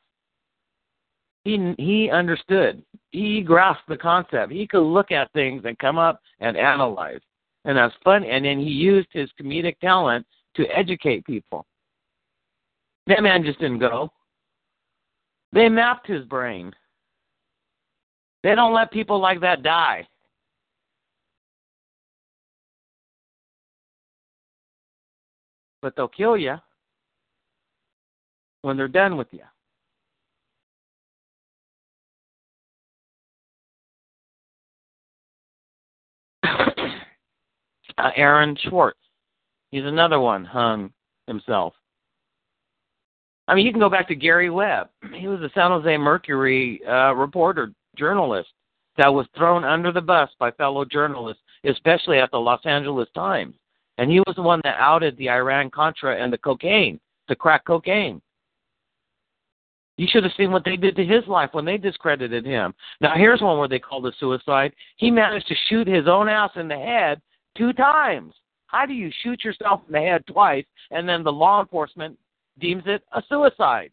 [1.44, 2.82] He he understood.
[3.10, 4.50] He grasped the concept.
[4.50, 7.20] He could look at things and come up and analyze,
[7.66, 8.24] and that's fun.
[8.24, 11.66] And then he used his comedic talent to educate people.
[13.08, 14.10] That man just didn't go.
[15.52, 16.72] They mapped his brain.
[18.42, 20.06] They don't let people like that die.
[25.80, 26.56] but they'll kill you
[28.62, 29.40] when they're done with you.
[36.44, 38.98] uh, Aaron Swartz,
[39.70, 40.92] he's another one hung
[41.26, 41.74] himself.
[43.46, 44.88] I mean, you can go back to Gary Webb.
[45.14, 48.48] He was a San Jose Mercury uh, reporter, journalist
[48.96, 53.54] that was thrown under the bus by fellow journalists, especially at the Los Angeles Times.
[53.98, 57.64] And he was the one that outed the Iran Contra and the cocaine, the crack
[57.64, 58.20] cocaine.
[59.96, 62.72] You should have seen what they did to his life when they discredited him.
[63.00, 64.72] Now, here's one where they called it suicide.
[64.96, 67.20] He managed to shoot his own ass in the head
[67.56, 68.32] two times.
[68.68, 72.16] How do you shoot yourself in the head twice and then the law enforcement
[72.60, 73.90] deems it a suicide?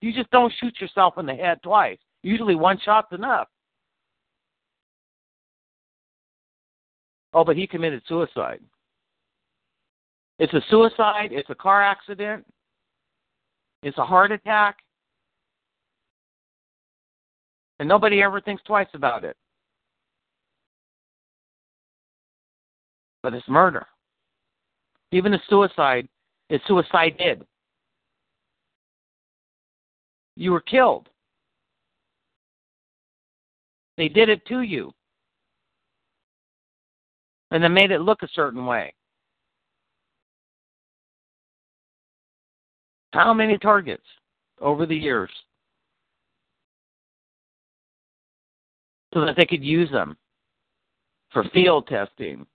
[0.00, 1.98] You just don't shoot yourself in the head twice.
[2.22, 3.48] Usually one shot's enough.
[7.32, 8.60] Oh, but he committed suicide.
[10.38, 12.44] It's a suicide, it's a car accident,
[13.82, 14.78] it's a heart attack,
[17.80, 19.36] and nobody ever thinks twice about it.
[23.22, 23.86] But it's murder.
[25.10, 26.08] Even a suicide
[26.50, 27.14] is suicide.
[27.18, 27.46] suicided.
[30.36, 31.08] You were killed.
[33.98, 34.92] They did it to you.
[37.50, 38.94] And they made it look a certain way.
[43.12, 44.04] How many targets?
[44.60, 45.30] over the years
[49.14, 50.16] so that they could use them
[51.32, 52.46] for field testing,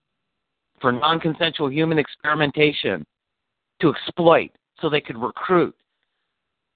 [0.81, 3.05] for non consensual human experimentation,
[3.81, 5.75] to exploit so they could recruit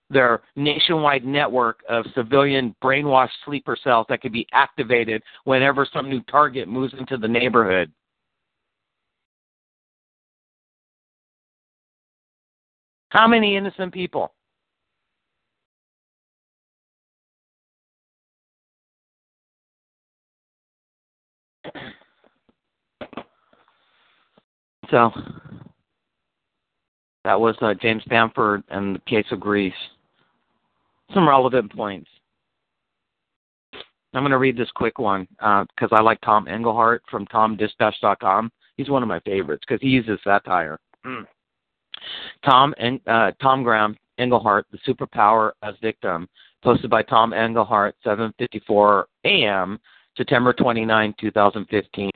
[0.09, 6.21] their nationwide network of civilian brainwashed sleeper cells that could be activated whenever some new
[6.23, 7.91] target moves into the neighborhood.
[13.09, 14.33] How many innocent people?
[24.89, 25.11] So
[27.25, 29.73] that was uh, James Bamford and the case of Greece.
[31.13, 32.09] Some relevant points.
[34.13, 38.51] I'm going to read this quick one because uh, I like Tom Engelhardt from TomDispatch.com.
[38.75, 40.79] He's one of my favorites because he uses satire.
[42.43, 46.27] Tom and uh, Tomgram Engelhardt, the superpower as victim,
[46.63, 49.79] posted by Tom Engelhardt, 7:54 a.m.
[50.15, 52.11] September 29, 2015.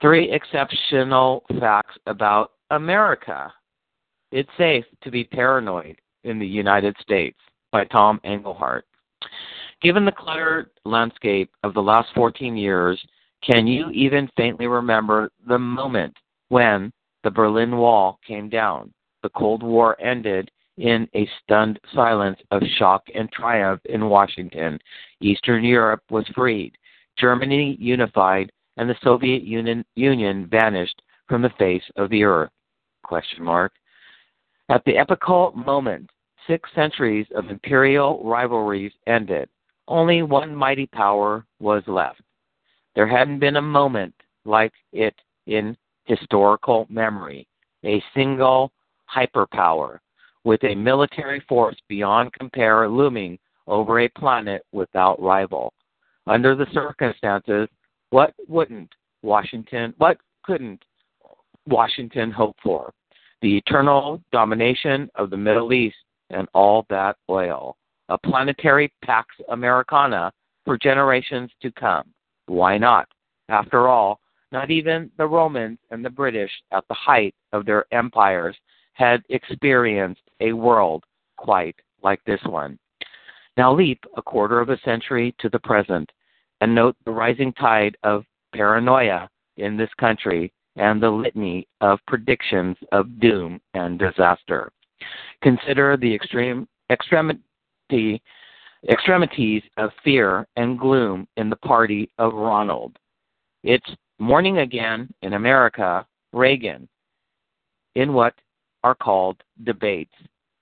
[0.00, 3.52] Three exceptional facts about America.
[4.32, 7.38] It's safe to be paranoid in the United States
[7.72, 8.84] by Tom Engelhardt.
[9.82, 13.02] Given the cluttered landscape of the last 14 years,
[13.42, 16.16] can you even faintly remember the moment
[16.50, 16.92] when
[17.24, 18.92] the Berlin Wall came down?
[19.24, 24.78] The Cold War ended in a stunned silence of shock and triumph in Washington.
[25.20, 26.72] Eastern Europe was freed.
[27.18, 32.50] Germany unified, and the Soviet Union, Union vanished from the face of the earth.
[33.04, 33.72] Question mark.
[34.68, 36.08] At the epochal moment,
[36.46, 39.48] six centuries of imperial rivalries ended.
[39.88, 42.20] Only one mighty power was left.
[42.94, 44.14] There hadn't been a moment
[44.44, 45.14] like it
[45.46, 47.46] in historical memory.
[47.84, 48.72] A single
[49.14, 49.98] hyperpower
[50.44, 55.72] with a military force beyond compare looming over a planet without rival.
[56.26, 57.68] Under the circumstances,
[58.10, 58.90] what wouldn't
[59.22, 60.82] Washington, what couldn't
[61.66, 62.92] Washington hope for?
[63.40, 65.96] The eternal domination of the Middle East
[66.32, 67.76] and all that oil.
[68.08, 70.32] A planetary Pax Americana
[70.64, 72.04] for generations to come.
[72.46, 73.08] Why not?
[73.48, 74.20] After all,
[74.50, 78.56] not even the Romans and the British, at the height of their empires,
[78.92, 81.04] had experienced a world
[81.36, 82.78] quite like this one.
[83.56, 86.10] Now leap a quarter of a century to the present
[86.60, 88.24] and note the rising tide of
[88.54, 94.70] paranoia in this country and the litany of predictions of doom and disaster.
[95.42, 98.22] Consider the extreme extremity
[98.88, 102.98] extremities of fear and gloom in the party of Ronald.
[103.62, 103.88] It's
[104.18, 106.88] morning again in America, Reagan,
[107.94, 108.34] in what
[108.82, 110.14] are called debates.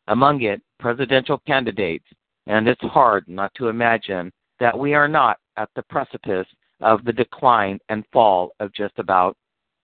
[0.09, 2.05] Among it, presidential candidates,
[2.47, 6.47] and it's hard not to imagine that we are not at the precipice
[6.81, 9.37] of the decline and fall of just about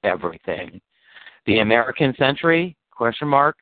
[0.05, 0.81] everything.
[1.47, 2.77] The American century?
[2.91, 3.57] Question mark.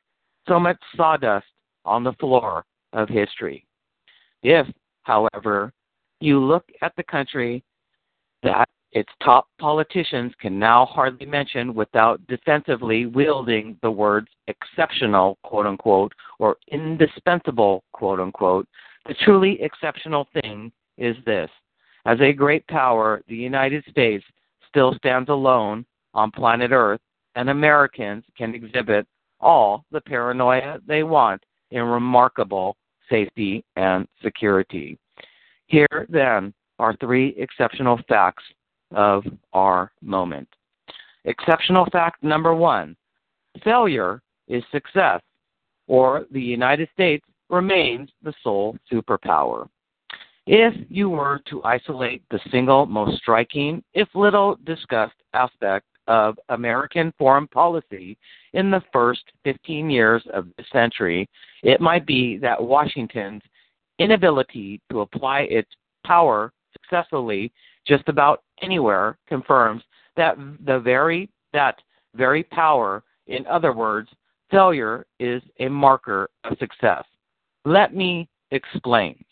[0.47, 1.47] So much sawdust
[1.85, 3.65] on the floor of history.
[4.43, 4.67] If,
[5.03, 5.73] however,
[6.19, 7.63] you look at the country
[8.43, 15.65] that its top politicians can now hardly mention without defensively wielding the words exceptional, quote
[15.65, 18.67] unquote, or indispensable, quote unquote,
[19.07, 21.49] the truly exceptional thing is this.
[22.05, 24.23] As a great power, the United States
[24.69, 27.01] still stands alone on planet Earth,
[27.35, 29.05] and Americans can exhibit
[29.39, 32.77] all the paranoia they want in remarkable
[33.09, 34.97] safety and security.
[35.67, 38.43] Here, then, are three exceptional facts
[38.93, 39.23] of
[39.53, 40.47] our moment.
[41.25, 42.95] Exceptional fact number one
[43.63, 45.21] failure is success,
[45.87, 49.67] or the United States remains the sole superpower.
[50.47, 57.13] If you were to isolate the single most striking, if little discussed, aspect of American
[57.17, 58.17] foreign policy
[58.53, 61.29] in the first 15 years of the century,
[61.63, 63.41] it might be that Washington's
[63.99, 65.69] inability to apply its
[66.05, 67.51] power successfully
[67.87, 69.83] just about anywhere confirms
[70.15, 71.81] that the very that
[72.15, 73.03] very power.
[73.27, 74.09] In other words
[74.51, 77.03] failure is a marker of success.
[77.63, 79.23] Let me explain.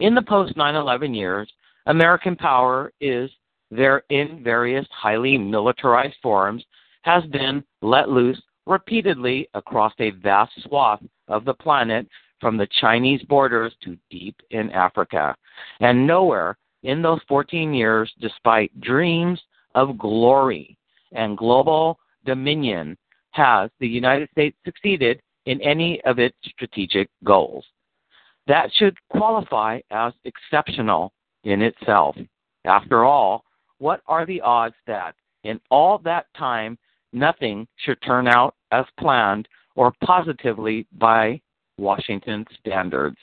[0.00, 1.52] In the post 9/11 years
[1.86, 3.30] american power is
[3.72, 6.62] there in various highly militarized forms
[7.02, 12.06] has been let loose repeatedly across a vast swath of the planet
[12.38, 15.34] from the Chinese borders to deep in Africa.
[15.80, 19.40] And nowhere in those 14 years, despite dreams
[19.74, 20.76] of glory
[21.12, 22.98] and global dominion,
[23.30, 27.64] has the United States succeeded in any of its strategic goals.
[28.46, 31.12] That should qualify as exceptional
[31.44, 32.16] in itself.
[32.64, 33.44] After all,
[33.82, 36.78] what are the odds that, in all that time,
[37.12, 41.40] nothing should turn out as planned or positively by
[41.78, 43.16] Washington standards?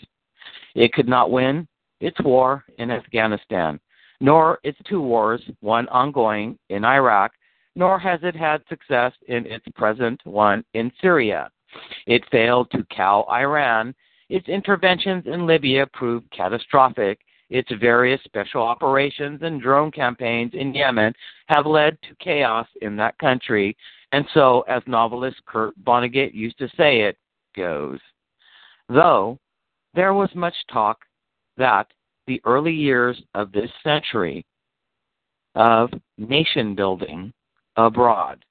[0.76, 1.66] It could not win
[2.02, 3.80] its war in Afghanistan,
[4.20, 7.32] nor its two wars, one ongoing in Iraq,
[7.78, 11.50] nor has it had success in its present one in Syria.
[12.06, 13.96] It failed to cow Iran.
[14.28, 17.20] Its interventions in Libya proved catastrophic.
[17.50, 21.14] Its various special operations and drone campaigns in Yemen
[21.48, 23.76] have led to chaos in that country.
[24.12, 27.18] And so, as novelist Kurt Vonnegut used to say it
[27.56, 28.00] goes.
[28.88, 29.40] Though
[29.94, 31.00] there was much talk
[31.58, 31.88] that
[32.28, 34.46] the early years of this century
[35.56, 37.34] of nation building
[37.76, 38.46] abroad,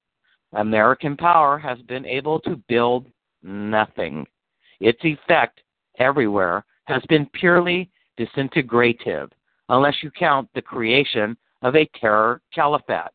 [0.54, 3.06] American power has been able to build
[3.42, 4.26] nothing.
[4.80, 5.60] Its effect
[5.98, 9.30] everywhere has been purely disintegrative,
[9.68, 13.10] unless you count the creation of a terror caliphate.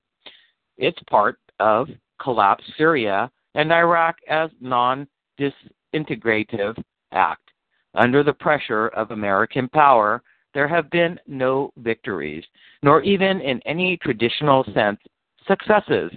[0.78, 1.88] It's part of
[2.22, 5.08] collapse Syria and Iraq as non
[5.40, 6.82] disintegrative
[7.12, 7.52] act.
[7.96, 10.24] Under the pressure of American power,
[10.54, 12.44] there have been no victories,
[12.82, 15.00] nor even in any traditional sense
[15.48, 16.12] successes.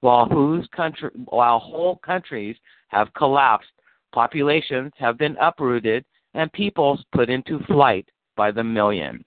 [0.00, 0.28] While,
[0.74, 2.56] country, while whole countries
[2.88, 3.70] have collapsed,
[4.12, 6.04] populations have been uprooted,
[6.34, 8.06] and peoples put into flight
[8.36, 9.24] by the millions.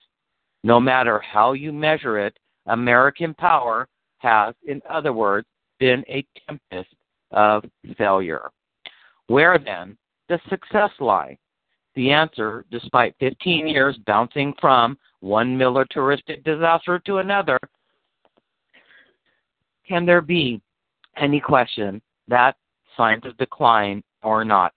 [0.64, 3.88] No matter how you measure it, American power
[4.20, 5.48] has, in other words,
[5.80, 6.94] been a tempest
[7.32, 7.64] of
[7.98, 8.50] failure.
[9.28, 9.98] Where then
[10.30, 11.38] does success lie?
[11.96, 17.60] The answer, despite 15 years bouncing from one militaristic disaster to another,
[19.88, 20.62] can there be
[21.16, 22.56] any question that
[22.96, 24.74] signs of decline or not,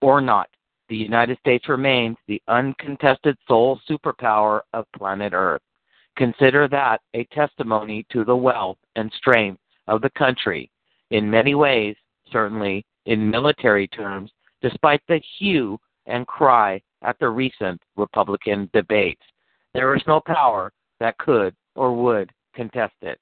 [0.00, 0.48] or not,
[0.88, 5.62] the United States remains the uncontested sole superpower of planet Earth.
[6.16, 10.70] Consider that a testimony to the wealth and strength of the country.
[11.10, 11.96] In many ways,
[12.32, 14.30] certainly in military terms,
[14.62, 19.22] despite the hue and cry at the recent Republican debates,
[19.74, 23.18] there is no power that could or would contest it.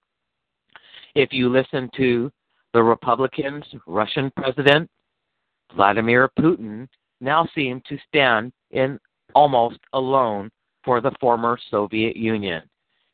[1.14, 2.30] If you listen to
[2.72, 4.88] the Republicans' Russian president,
[5.74, 6.88] Vladimir Putin,
[7.20, 8.98] now seem to stand in
[9.34, 10.50] almost alone
[10.84, 12.62] for the former Soviet Union.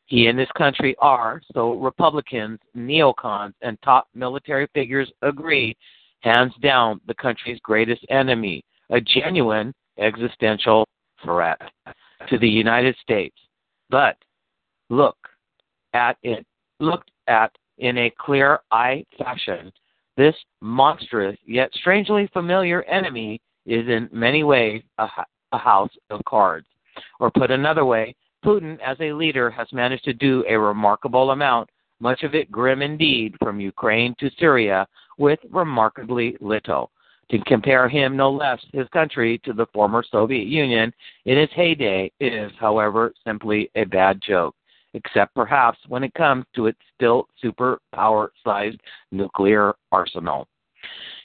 [0.05, 5.77] He and his country are, so Republicans, neocons, and top military figures agree,
[6.19, 10.85] hands down the country's greatest enemy, a genuine existential
[11.23, 11.61] threat
[12.29, 13.37] to the United States.
[13.89, 14.17] But
[14.89, 15.17] look
[15.93, 16.45] at it,
[16.79, 19.71] looked at in a clear eye fashion,
[20.17, 25.07] this monstrous yet strangely familiar enemy is in many ways a,
[25.51, 26.67] a house of cards.
[27.19, 31.69] Or put another way, Putin as a leader has managed to do a remarkable amount,
[31.99, 34.87] much of it grim indeed, from Ukraine to Syria,
[35.17, 36.91] with remarkably little.
[37.29, 40.91] To compare him, no less, his country, to the former Soviet Union
[41.25, 44.55] in its heyday is, however, simply a bad joke,
[44.95, 48.81] except perhaps when it comes to its still superpower sized
[49.11, 50.47] nuclear arsenal.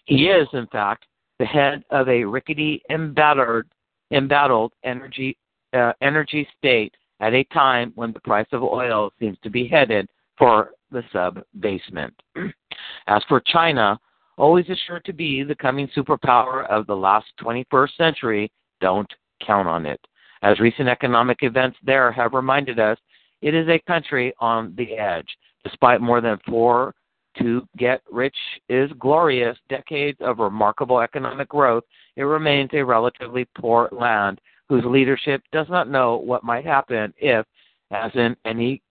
[0.04, 1.06] He is, in fact,
[1.38, 3.64] the head of a rickety, embattled,
[4.10, 5.36] embattled energy,
[5.72, 10.08] uh, energy state at a time when the price of oil seems to be headed
[10.38, 12.14] for the sub basement.
[13.06, 13.98] As for China,
[14.38, 18.50] always assured to be the coming superpower of the last 21st century,
[18.80, 19.10] don't
[19.44, 20.00] count on it.
[20.42, 22.98] As recent economic events there have reminded us,
[23.42, 25.28] it is a country on the edge.
[25.64, 26.94] Despite more than four
[27.38, 28.36] to get rich
[28.68, 31.84] is glorious decades of remarkable economic growth,
[32.16, 37.46] it remains a relatively poor land whose leadership does not know what might happen if,
[37.90, 38.82] as in any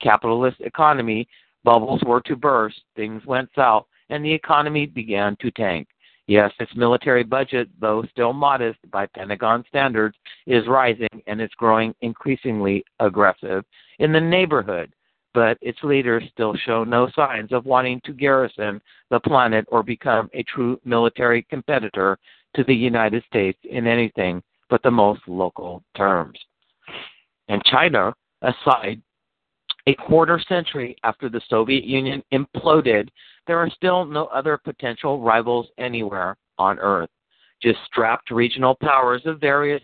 [0.00, 1.26] capitalist economy,
[1.64, 5.88] bubbles were to burst, things went south, and the economy began to tank.
[6.26, 10.16] Yes, its military budget, though still modest by Pentagon standards,
[10.46, 13.64] is rising and it's growing increasingly aggressive
[13.98, 14.92] in the neighborhood
[15.34, 18.80] but its leaders still show no signs of wanting to garrison
[19.10, 22.16] the planet or become a true military competitor
[22.54, 26.38] to the United States in anything but the most local terms.
[27.48, 29.02] And China, aside,
[29.86, 33.08] a quarter century after the Soviet Union imploded,
[33.46, 37.10] there are still no other potential rivals anywhere on Earth.
[37.60, 39.82] Just strapped regional powers of various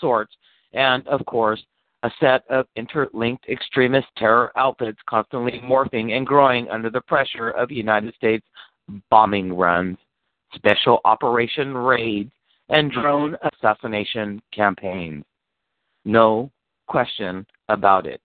[0.00, 0.34] sorts,
[0.72, 1.62] and of course,
[2.02, 7.70] a set of interlinked extremist terror outfits constantly morphing and growing under the pressure of
[7.70, 8.46] United States
[9.10, 9.98] bombing runs.
[10.54, 12.32] special operation raids,
[12.70, 15.24] and drone assassination campaigns.
[16.04, 16.50] No
[16.86, 18.20] question about it.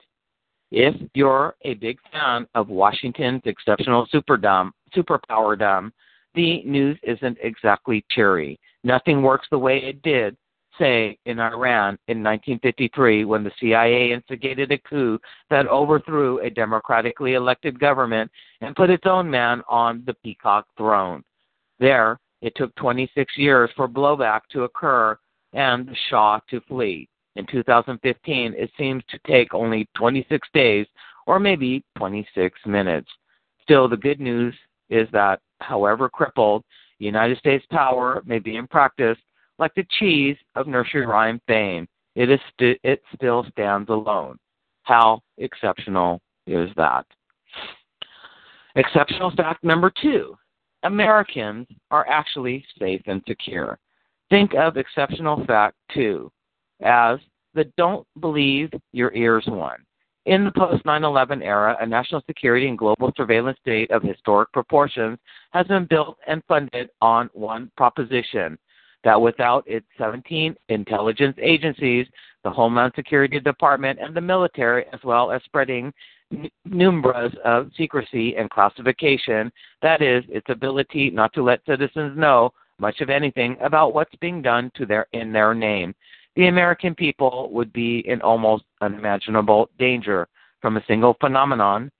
[0.71, 5.91] If you're a big fan of Washington's exceptional superdom, superpowerdom,
[6.35, 8.59] the news isn't exactly cheery.
[8.83, 10.35] Nothing works the way it did,
[10.79, 15.19] say, in Iran in 1953 when the CIA instigated a coup
[15.49, 18.29] that overthrew a democratically elected government
[18.61, 21.23] and put its own man on the peacock throne.
[21.79, 25.17] There, it took 26 years for blowback to occur
[25.53, 27.07] and the Shah to flee.
[27.35, 30.85] In 2015, it seems to take only 26 days
[31.25, 33.09] or maybe 26 minutes.
[33.63, 34.53] Still, the good news
[34.89, 36.63] is that, however crippled,
[36.99, 39.17] United States power may be in practice
[39.59, 41.87] like the cheese of nursery rhyme fame.
[42.15, 44.37] It is st- it still stands alone.
[44.83, 47.05] How exceptional is that?
[48.75, 50.37] Exceptional fact number two
[50.83, 53.79] Americans are actually safe and secure.
[54.29, 56.31] Think of exceptional fact two
[56.81, 57.19] as
[57.53, 59.83] the don't believe your ears one.
[60.25, 64.51] In the post 9 11 era, a national security and global surveillance state of historic
[64.53, 65.19] proportions
[65.51, 68.57] has been built and funded on one proposition
[69.03, 72.07] that without its 17 intelligence agencies,
[72.43, 75.93] the Homeland Security Department, and the military, as well as spreading
[76.65, 79.51] numbers of secrecy and classification,
[79.81, 84.41] that is, its ability not to let citizens know much of anything about what's being
[84.41, 85.93] done to their in their name.
[86.35, 90.27] The American people would be in almost unimaginable danger
[90.61, 91.91] from a single phenomenon,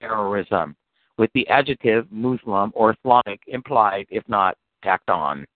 [0.00, 0.74] terrorism,
[1.16, 5.46] with the adjective Muslim or Islamic implied, if not tacked on.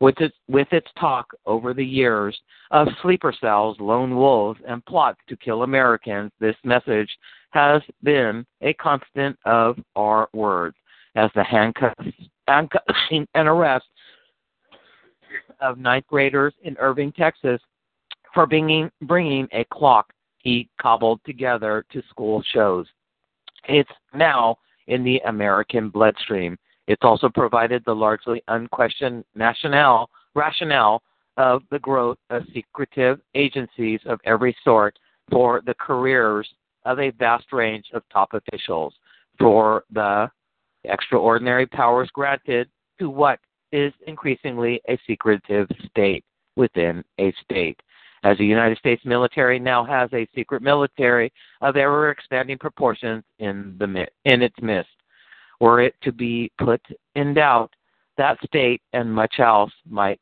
[0.00, 2.38] With its, with its talk over the years
[2.70, 7.10] of sleeper cells, lone wolves, and plots to kill Americans, this message
[7.50, 10.76] has been a constant of our words
[11.16, 12.14] as the handcuffing
[12.46, 13.84] and arrest
[15.60, 17.60] of ninth graders in Irving, Texas,
[18.32, 22.86] for bringing, bringing a clock he cobbled together to school shows.
[23.68, 24.56] It's now
[24.86, 26.56] in the American bloodstream.
[26.90, 31.00] It's also provided the largely unquestioned national, rationale
[31.36, 34.98] of the growth of secretive agencies of every sort
[35.30, 36.52] for the careers
[36.84, 38.92] of a vast range of top officials,
[39.38, 40.28] for the
[40.82, 42.68] extraordinary powers granted
[42.98, 43.38] to what
[43.70, 46.24] is increasingly a secretive state
[46.56, 47.78] within a state.
[48.24, 53.76] As the United States military now has a secret military of ever expanding proportions in
[53.78, 54.90] the in its midst,
[55.60, 56.80] were it to be put
[57.14, 57.72] in doubt,
[58.16, 60.20] that state and much else might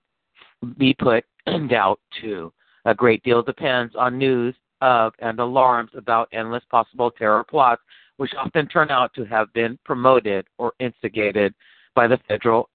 [0.76, 2.52] be put in doubt too.
[2.84, 7.82] A great deal depends on news of and alarms about endless possible terror plots,
[8.16, 11.54] which often turn out to have been promoted or instigated
[11.94, 12.68] by the Federal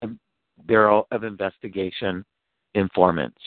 [0.65, 2.26] Bureau of Investigation
[2.76, 3.40] informants.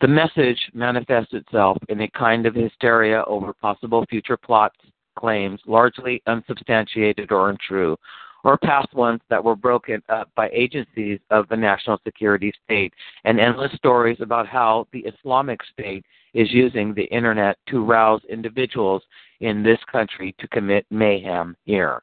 [0.00, 4.78] The message manifests itself in a kind of hysteria over possible future plots
[5.20, 7.96] claims, largely unsubstantiated or untrue,
[8.42, 12.92] or past ones that were broken up by agencies of the national security state,
[13.24, 19.02] and endless stories about how the Islamic State is using the internet to rouse individuals
[19.40, 22.02] in this country to commit mayhem here.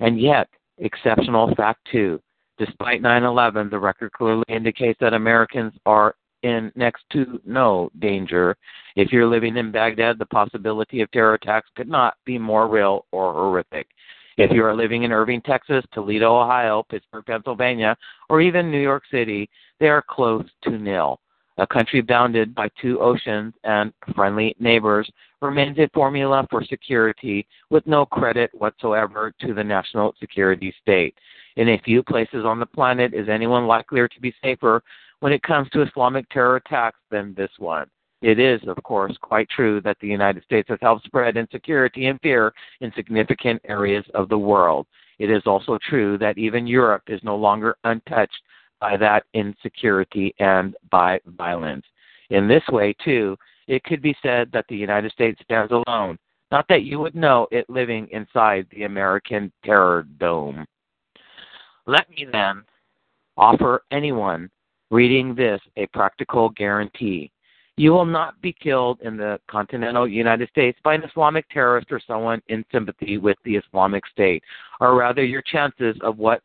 [0.00, 0.48] And yet,
[0.78, 2.20] exceptional fact two,
[2.56, 8.56] despite 9 11, the record clearly indicates that Americans are in next to no danger.
[8.96, 13.04] If you're living in Baghdad, the possibility of terror attacks could not be more real
[13.12, 13.88] or horrific.
[14.36, 17.96] If you are living in Irving, Texas, Toledo, Ohio, Pittsburgh, Pennsylvania,
[18.30, 19.50] or even New York City,
[19.80, 21.18] they are close to nil.
[21.56, 25.10] A country bounded by two oceans and friendly neighbors
[25.42, 31.16] remains a formula for security with no credit whatsoever to the national security state.
[31.56, 34.84] In a few places on the planet is anyone likelier to be safer
[35.20, 37.88] when it comes to Islamic terror attacks than this one.
[38.20, 42.20] It is, of course, quite true that the United States has helped spread insecurity and
[42.20, 44.86] fear in significant areas of the world.
[45.18, 48.42] It is also true that even Europe is no longer untouched
[48.80, 51.84] by that insecurity and by violence.
[52.30, 53.36] In this way, too,
[53.66, 56.18] it could be said that the United States stands alone,
[56.50, 60.64] not that you would know it living inside the American terror dome.
[61.86, 62.62] Let me then
[63.36, 64.50] offer anyone
[64.90, 67.30] reading this a practical guarantee.
[67.76, 72.00] You will not be killed in the continental United States by an Islamic terrorist or
[72.04, 74.42] someone in sympathy with the Islamic State,
[74.80, 76.42] or rather your chances of what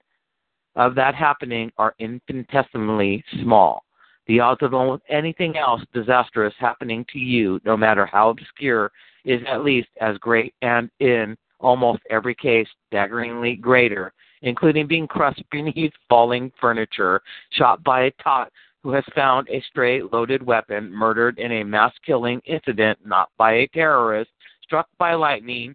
[0.76, 3.84] of that happening are infinitesimally small.
[4.28, 8.92] The odds of almost anything else disastrous happening to you, no matter how obscure,
[9.26, 14.14] is at least as great and in almost every case staggeringly greater
[14.44, 17.22] including being crushed beneath falling furniture,
[17.52, 18.52] shot by a tot
[18.84, 23.54] who has found a stray loaded weapon, murdered in a mass killing incident not by
[23.54, 24.30] a terrorist,
[24.62, 25.74] struck by lightning,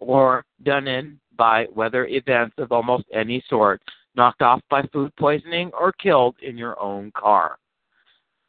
[0.00, 3.80] or done in by weather events of almost any sort,
[4.16, 7.58] knocked off by food poisoning, or killed in your own car.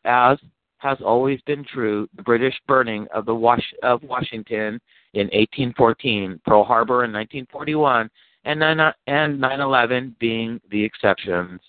[0.05, 0.39] As
[0.79, 4.79] has always been true, the British burning of the Was- of Washington
[5.13, 8.09] in 1814, Pearl Harbor in 1941,
[8.49, 11.59] and 9/11 uh, being the exceptions.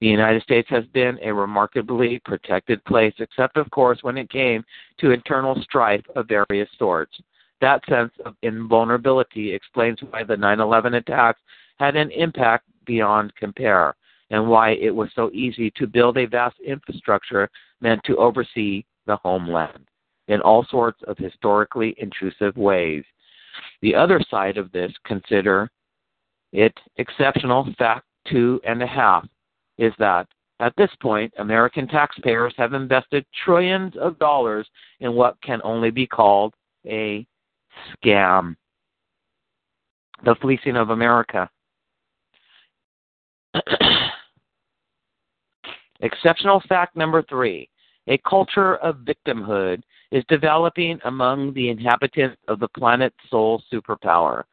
[0.00, 4.64] The United States has been a remarkably protected place, except, of course, when it came
[4.98, 7.18] to internal strife of various sorts.
[7.60, 11.40] That sense of invulnerability explains why the 9 11 attacks
[11.78, 13.94] had an impact beyond compare,
[14.30, 17.48] and why it was so easy to build a vast infrastructure
[17.80, 19.86] meant to oversee the homeland
[20.28, 23.04] in all sorts of historically intrusive ways.
[23.82, 25.70] The other side of this, consider
[26.54, 29.26] it exceptional fact two and a half,
[29.76, 30.26] is that
[30.60, 34.66] at this point, American taxpayers have invested trillions of dollars
[35.00, 36.54] in what can only be called
[36.86, 37.26] a
[37.92, 38.54] scam
[40.24, 41.50] the fleecing of America.
[46.00, 47.68] Exceptional fact number three
[48.06, 49.82] a culture of victimhood
[50.12, 54.44] is developing among the inhabitants of the planet's sole superpower.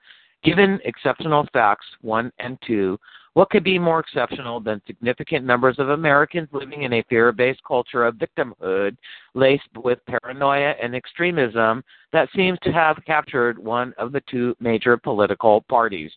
[0.43, 2.99] Given exceptional facts one and two,
[3.33, 7.61] what could be more exceptional than significant numbers of Americans living in a fear based
[7.65, 8.97] culture of victimhood
[9.35, 14.97] laced with paranoia and extremism that seems to have captured one of the two major
[14.97, 16.11] political parties?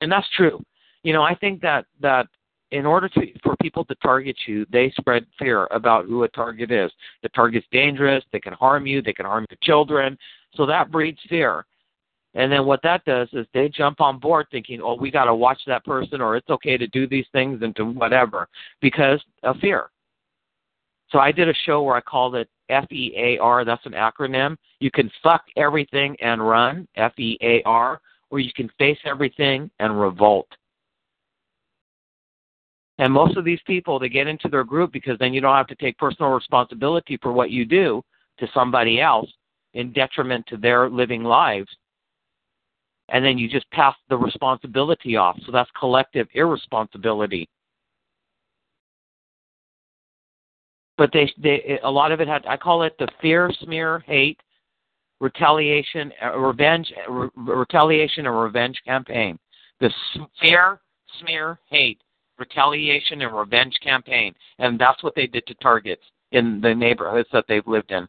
[0.00, 0.60] And that's true.
[1.04, 2.26] You know, I think that, that
[2.72, 6.72] in order to for people to target you, they spread fear about who a target
[6.72, 6.90] is.
[7.22, 10.18] The target's dangerous, they can harm you, they can harm your children.
[10.54, 11.64] So that breeds fear.
[12.36, 15.34] And then what that does is they jump on board thinking, oh, we got to
[15.34, 18.46] watch that person or it's okay to do these things and to whatever
[18.82, 19.90] because of fear.
[21.08, 23.64] So I did a show where I called it F E A R.
[23.64, 24.56] That's an acronym.
[24.80, 29.70] You can fuck everything and run, F E A R, or you can face everything
[29.78, 30.48] and revolt.
[32.98, 35.68] And most of these people, they get into their group because then you don't have
[35.68, 38.02] to take personal responsibility for what you do
[38.38, 39.30] to somebody else
[39.72, 41.68] in detriment to their living lives
[43.08, 45.38] and then you just pass the responsibility off.
[45.46, 47.48] So that's collective irresponsibility.
[50.98, 52.46] But they, they, a lot of it had.
[52.46, 54.40] I call it the fear, smear, hate,
[55.20, 59.38] retaliation, uh, revenge, re- retaliation and revenge campaign.
[59.80, 59.90] The
[60.40, 60.80] fear,
[61.20, 62.00] smear, hate,
[62.38, 66.02] retaliation and revenge campaign, and that's what they did to targets
[66.32, 68.08] in the neighborhoods that they've lived in.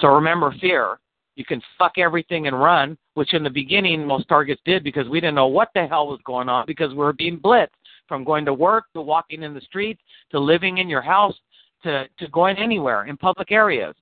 [0.00, 0.98] So remember fear.
[1.36, 5.20] You can fuck everything and run, which in the beginning most targets did because we
[5.20, 7.68] didn't know what the hell was going on because we were being blitzed
[8.08, 10.00] from going to work to walking in the streets
[10.30, 11.34] to living in your house
[11.82, 13.94] to, to going anywhere in public areas.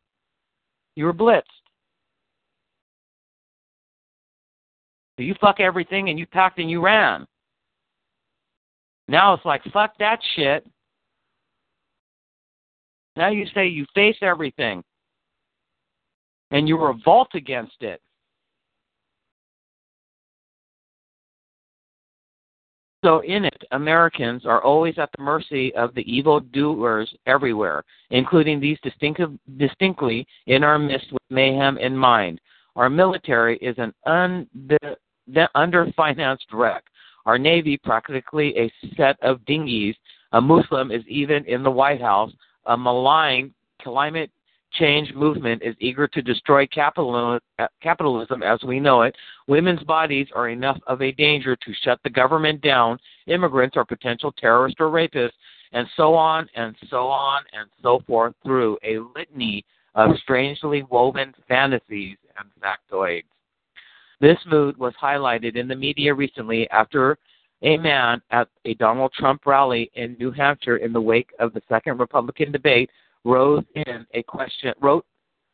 [0.94, 1.42] You were blitzed.
[5.16, 7.26] So you fuck everything and you packed and you ran.
[9.08, 10.66] Now it's like, fuck that shit.
[13.16, 14.82] Now you say you face everything
[16.54, 18.00] and you revolt against it.
[23.04, 28.60] So, in it, Americans are always at the mercy of the evil doers everywhere, including
[28.60, 28.78] these
[29.58, 32.40] distinctly in our midst with mayhem in mind.
[32.76, 34.48] Our military is an un-
[35.56, 36.84] underfinanced wreck.
[37.26, 39.96] Our Navy, practically a set of dinghies.
[40.32, 42.30] A Muslim is even in the White House.
[42.66, 43.52] A malign
[43.82, 44.30] climate
[44.74, 47.38] change movement is eager to destroy uh,
[47.82, 49.14] capitalism as we know it.
[49.46, 52.98] Women's bodies are enough of a danger to shut the government down.
[53.26, 55.30] Immigrants are potential terrorists or rapists,
[55.72, 59.64] and so on and so on and so forth through a litany
[59.94, 63.24] of strangely woven fantasies and factoids.
[64.20, 67.18] This mood was highlighted in the media recently after
[67.62, 71.62] a man at a Donald Trump rally in New Hampshire in the wake of the
[71.68, 72.90] second Republican debate
[73.24, 75.04] rose in a question wrote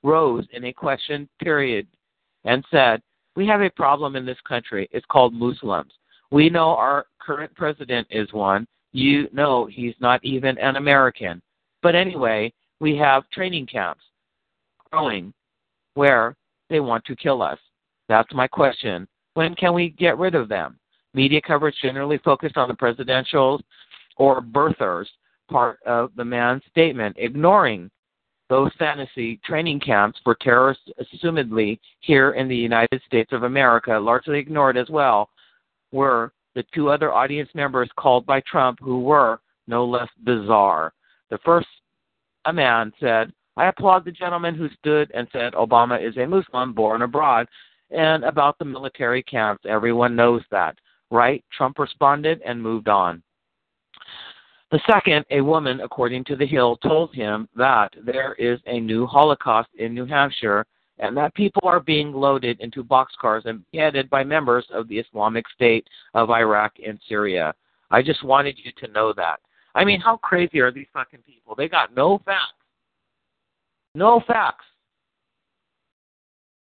[0.03, 1.87] rose in a question period
[2.45, 3.03] and said,
[3.37, 4.89] We have a problem in this country.
[4.93, 5.93] It's called Muslims.
[6.31, 8.67] We know our current president is one.
[8.93, 11.43] You know he's not even an American.
[11.83, 14.03] But anyway, we have training camps
[14.91, 15.33] growing
[15.95, 16.37] where
[16.69, 17.59] they want to kill us.
[18.09, 19.07] That's my question.
[19.35, 20.79] When can we get rid of them?
[21.15, 23.61] Media coverage generally focused on the presidential
[24.17, 25.07] or birthers
[25.51, 27.91] part of the man's statement, ignoring
[28.49, 34.39] those fantasy training camps for terrorists, assumedly here in the United States of America, largely
[34.39, 35.29] ignored as well,
[35.93, 40.93] were the two other audience members called by Trump who were no less bizarre.
[41.31, 41.69] The first,
[42.45, 46.73] a man, said, I applaud the gentleman who stood and said Obama is a Muslim
[46.73, 47.47] born abroad.
[47.91, 50.77] And about the military camps, everyone knows that,
[51.11, 51.45] right?
[51.57, 53.23] Trump responded and moved on.
[54.71, 59.05] The second, a woman, according to The Hill, told him that there is a new
[59.05, 60.65] Holocaust in New Hampshire
[61.01, 65.49] and that people are being loaded into boxcars and beheaded by members of the Islamic
[65.49, 67.53] State of Iraq and Syria.
[67.91, 69.41] I just wanted you to know that.
[69.75, 71.55] I mean, how crazy are these fucking people?
[71.57, 72.53] They got no facts.
[73.95, 74.67] No facts.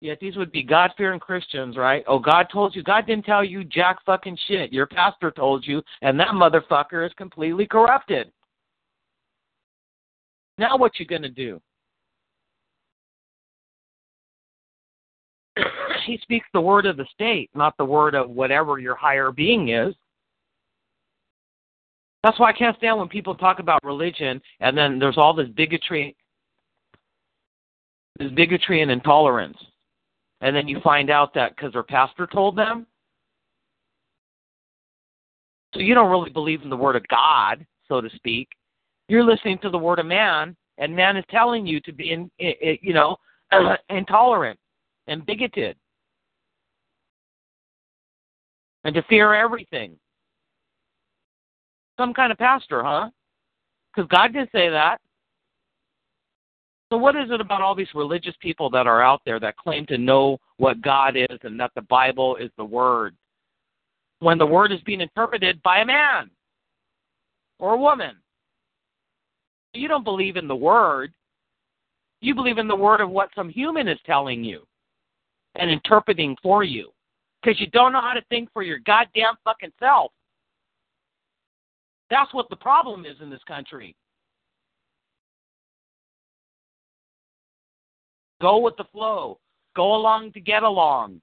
[0.02, 2.04] Yet these would be God fearing Christians, right?
[2.08, 2.82] Oh, God told you.
[2.82, 4.74] God didn't tell you jack fucking shit.
[4.74, 8.32] Your pastor told you, and that motherfucker is completely corrupted.
[10.58, 11.62] Now what you gonna do?
[16.06, 19.70] he speaks the word of the state, not the word of whatever your higher being
[19.70, 19.94] is.
[22.24, 25.50] That's why I can't stand when people talk about religion and then there's all this
[25.50, 26.16] bigotry
[28.20, 29.58] this bigotry and intolerance
[30.42, 32.88] and then you find out that because their pastor told them.
[35.74, 38.50] So you don't really believe in the word of God, so to speak.
[39.08, 42.30] You're listening to the word of man, and man is telling you to be, in,
[42.40, 43.16] you know,
[43.90, 44.60] intolerant
[45.08, 45.78] and bigoted,
[48.84, 49.96] and to fear everything.
[51.98, 53.10] Some kind of pastor, huh?
[53.94, 55.00] Because God didn't say that.
[56.92, 59.86] So, what is it about all these religious people that are out there that claim
[59.86, 63.16] to know what God is and that the Bible is the Word
[64.20, 66.30] when the Word is being interpreted by a man
[67.60, 68.18] or a woman?
[69.74, 71.14] You don't believe in the Word.
[72.20, 74.68] You believe in the Word of what some human is telling you
[75.56, 76.92] and interpreting for you
[77.42, 80.12] because you don't know how to think for your goddamn fucking self.
[82.10, 83.96] That's what the problem is in this country.
[88.42, 89.40] Go with the flow.
[89.76, 91.22] Go along to get along.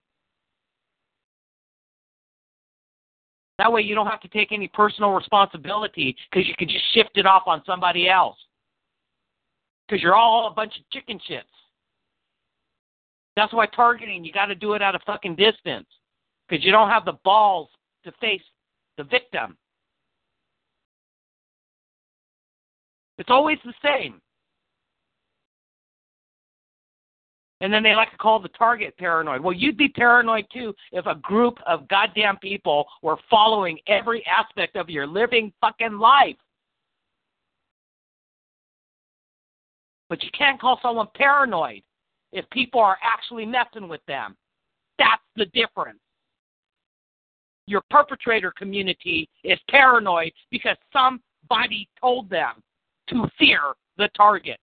[3.59, 7.11] That way you don't have to take any personal responsibility because you can just shift
[7.17, 8.37] it off on somebody else.
[9.87, 11.43] Because you're all a bunch of chicken shits.
[13.35, 15.87] That's why targeting, you got to do it at a fucking distance.
[16.49, 17.69] Because you don't have the balls
[18.05, 18.43] to face
[18.97, 19.57] the victim.
[23.19, 24.21] It's always the same.
[27.61, 29.41] And then they like to call the target paranoid.
[29.41, 34.77] Well, you'd be paranoid too if a group of goddamn people were following every aspect
[34.77, 36.37] of your living fucking life.
[40.09, 41.83] But you can't call someone paranoid
[42.33, 44.37] if people are actually messing with them.
[44.99, 45.99] That's the difference.
[47.67, 52.63] Your perpetrator community is paranoid because somebody told them
[53.11, 53.61] to fear
[53.99, 54.59] the target.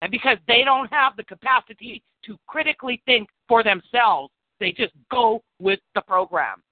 [0.00, 5.42] And because they don't have the capacity to critically think for themselves, they just go
[5.58, 6.62] with the program.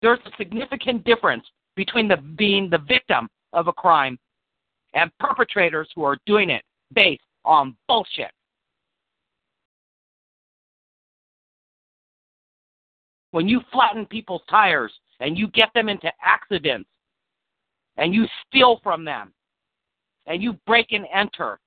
[0.00, 1.44] There's a significant difference
[1.74, 4.18] between the being the victim of a crime
[4.94, 6.62] and perpetrators who are doing it
[6.94, 8.30] based on bullshit.
[13.32, 16.88] When you flatten people's tires and you get them into accidents
[17.98, 19.32] and you steal from them
[20.26, 21.58] and you break and enter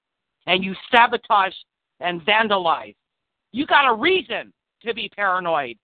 [0.48, 1.54] and you sabotage
[2.00, 2.96] and vandalize,
[3.52, 4.52] you got a reason
[4.84, 5.78] to be paranoid.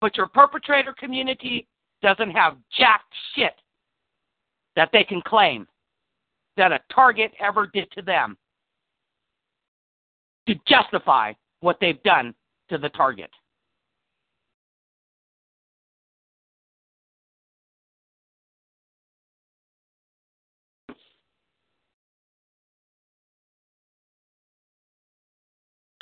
[0.00, 1.66] But your perpetrator community
[2.00, 3.02] doesn't have jack
[3.34, 3.54] shit
[4.76, 5.66] that they can claim
[6.56, 8.36] that a target ever did to them
[10.46, 12.32] to justify what they've done
[12.70, 13.30] to the target.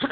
[0.01, 0.09] So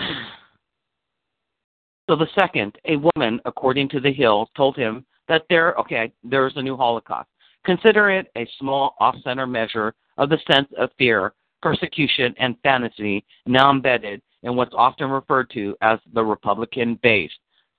[2.16, 6.62] the second, a woman, according to the Hill, told him that there, okay, there's a
[6.62, 7.28] new Holocaust.
[7.65, 11.32] Consider it a small off-center measure of the sense of fear,
[11.62, 17.32] persecution, and fantasy now embedded in what's often referred to as the Republican base.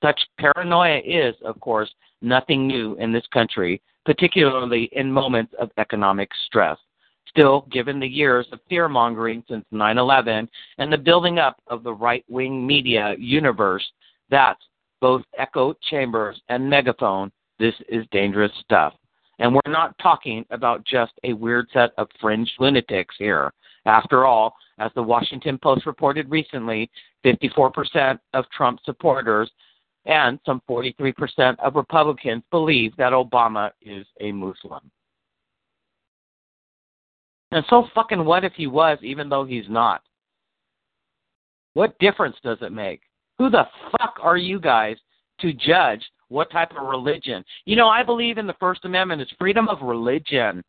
[0.04, 6.30] Such paranoia is, of course, nothing new in this country, particularly in moments of economic
[6.48, 6.78] stress.
[7.36, 10.48] Still, given the years of fear mongering since 9 11
[10.78, 13.86] and the building up of the right wing media universe,
[14.30, 14.62] that's
[15.02, 17.30] both echo chambers and megaphone,
[17.60, 18.94] this is dangerous stuff.
[19.40, 23.52] And we're not talking about just a weird set of fringe lunatics here.
[23.86, 26.90] After all, as the Washington Post reported recently,
[27.26, 29.52] 54% of Trump supporters
[30.06, 34.90] and some 43% of Republicans believe that Obama is a Muslim.
[37.56, 40.02] And so fucking what if he was, even though he's not?
[41.74, 43.00] What difference does it make?
[43.38, 44.98] Who the fuck are you guys
[45.40, 47.46] to judge what type of religion?
[47.64, 49.22] You know, I believe in the First Amendment.
[49.22, 50.62] It's freedom of religion.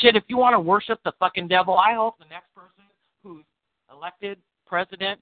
[0.00, 2.84] Shit, if you want to worship the fucking devil, I hope the next person
[3.24, 3.44] who's
[3.92, 5.18] elected president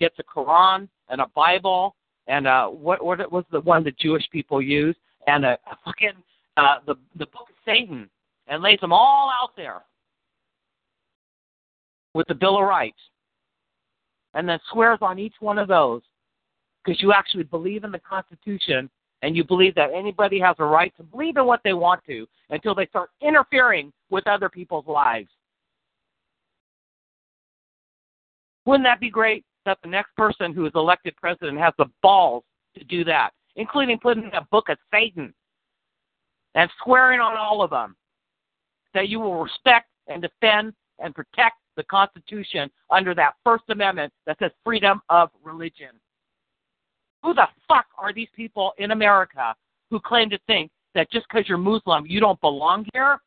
[0.00, 1.94] gets a Quran and a Bible
[2.28, 4.96] and uh what what was the one the Jewish people use
[5.26, 6.14] and a, a fucking
[6.56, 8.08] uh the the book of Satan
[8.46, 9.82] and lays them all out there
[12.14, 12.98] with the Bill of Rights
[14.34, 16.02] and then swears on each one of those
[16.84, 18.90] because you actually believe in the Constitution
[19.22, 22.26] and you believe that anybody has a right to believe in what they want to
[22.50, 25.28] until they start interfering with other people's lives.
[28.66, 32.44] Wouldn't that be great that the next person who is elected president has the balls
[32.76, 35.32] to do that, including putting in a book of Satan
[36.54, 37.96] and swearing on all of them
[38.94, 44.38] that you will respect and defend and protect the Constitution under that First Amendment that
[44.38, 45.88] says freedom of religion.
[47.22, 49.54] Who the fuck are these people in America
[49.90, 53.18] who claim to think that just because you're Muslim, you don't belong here?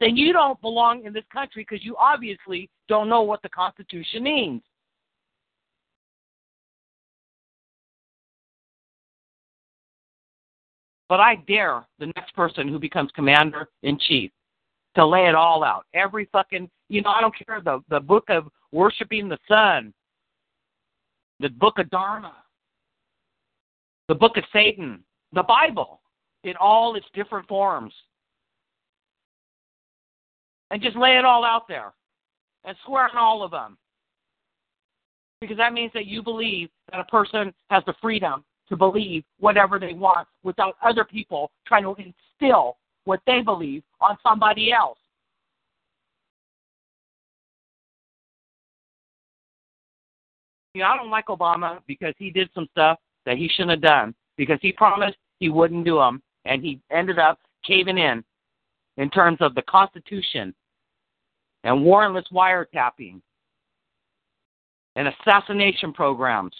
[0.00, 4.22] Then you don't belong in this country because you obviously don't know what the Constitution
[4.22, 4.62] means.
[11.08, 14.32] But I dare the next person who becomes commander in chief
[14.96, 15.84] to lay it all out.
[15.94, 19.94] Every fucking, you know, I don't care the the book of worshiping the sun,
[21.38, 22.34] the book of Dharma,
[24.08, 26.00] the book of Satan, the Bible,
[26.44, 27.92] in all its different forms,
[30.70, 31.92] and just lay it all out there,
[32.64, 33.76] and swear on all of them,
[35.40, 39.78] because that means that you believe that a person has the freedom to believe whatever
[39.78, 44.98] they want without other people trying to instill what they believe on somebody else.
[50.74, 53.80] You know, I don't like Obama because he did some stuff that he shouldn't have
[53.80, 58.22] done because he promised he wouldn't do them, and he ended up caving in
[58.98, 60.54] in terms of the Constitution
[61.64, 63.20] and warrantless wiretapping
[64.96, 66.54] and assassination programs.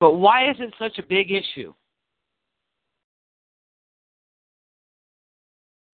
[0.00, 1.74] But why is it such a big issue?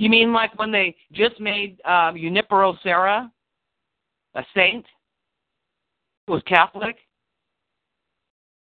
[0.02, 3.30] You mean like when they just made um, Junipero Serra
[4.34, 4.84] a saint
[6.26, 6.96] who was Catholic?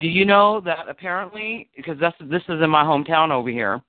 [0.02, 3.80] Do you know that apparently, because that's, this is in my hometown over here,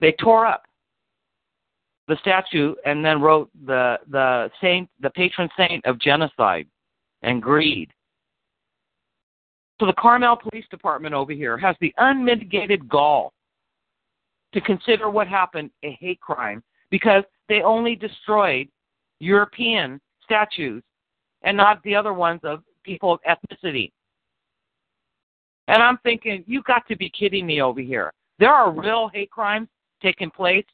[0.00, 0.64] they tore up
[2.08, 6.66] the statue and then wrote the the saint, the patron saint of genocide
[7.22, 7.92] and greed.
[9.78, 13.32] So the Carmel Police Department over here has the unmitigated gall
[14.52, 18.68] to consider what happened a hate crime because they only destroyed
[19.20, 20.82] European statues
[21.42, 23.92] and not the other ones of people of ethnicity.
[25.68, 28.12] And I'm thinking, you got to be kidding me over here.
[28.38, 29.68] There are real hate crimes
[30.02, 30.64] taking place,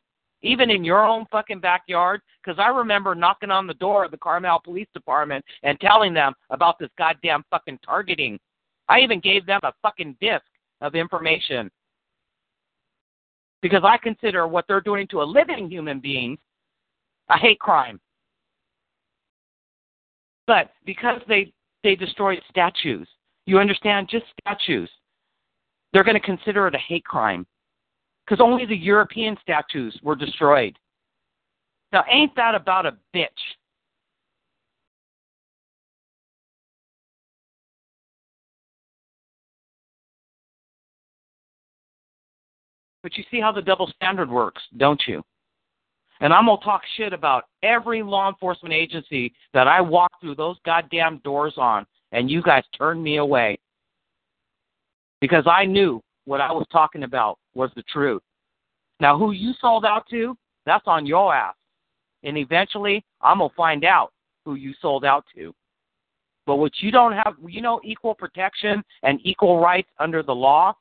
[0.43, 2.21] even in your own fucking backyard.
[2.43, 6.35] Because I remember knocking on the door of the Carmel Police Department and telling them
[6.51, 8.39] about this goddamn fucking targeting.
[8.89, 10.45] I even gave them a fucking disc
[10.81, 11.71] of information
[13.65, 16.37] because I consider what they're doing to a living human being
[17.31, 17.99] a hate crime.
[20.47, 21.51] But because they
[21.83, 23.09] they destroyed statues,
[23.47, 24.91] you understand, just statues,
[25.95, 27.47] they're going to consider it a hate crime
[28.27, 30.79] because only the European statues were destroyed.
[31.91, 33.31] Now, ain't that about a bitch?
[43.05, 45.23] But you see how the double standard works, don't you?
[46.21, 50.37] And I'm going to talk shit about every law enforcement agency that I walk through
[50.37, 53.59] those goddamn doors on, and you guys turned me away.
[55.21, 58.23] Because I knew what I was talking about was the truth.
[59.01, 61.57] Now, who you sold out to, that's on your ass.
[62.23, 64.13] And eventually, I'm going to find out
[64.47, 65.55] who you sold out to.
[66.47, 70.75] But what you don't have, you know, equal protection and equal rights under the law,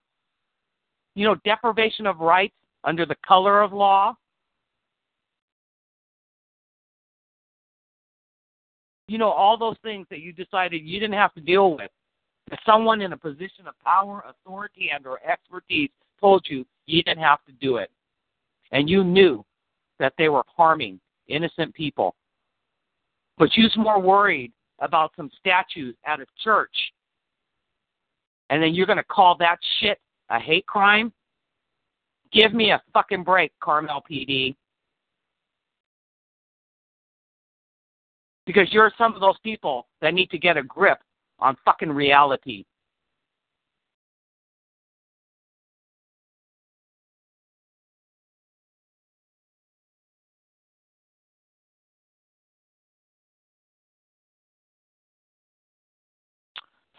[1.15, 4.15] you know, deprivation of rights under the color of law.
[9.07, 11.91] You know, all those things that you decided you didn't have to deal with
[12.49, 17.23] that someone in a position of power, authority, and or expertise told you you didn't
[17.23, 17.90] have to do it.
[18.72, 19.45] And you knew
[19.99, 22.15] that they were harming innocent people.
[23.38, 26.76] But you're more worried about some statues at a church.
[28.49, 31.11] And then you're going to call that shit a hate crime?
[32.31, 34.55] Give me a fucking break, Carmel PD.
[38.45, 40.99] Because you're some of those people that need to get a grip
[41.39, 42.65] on fucking reality.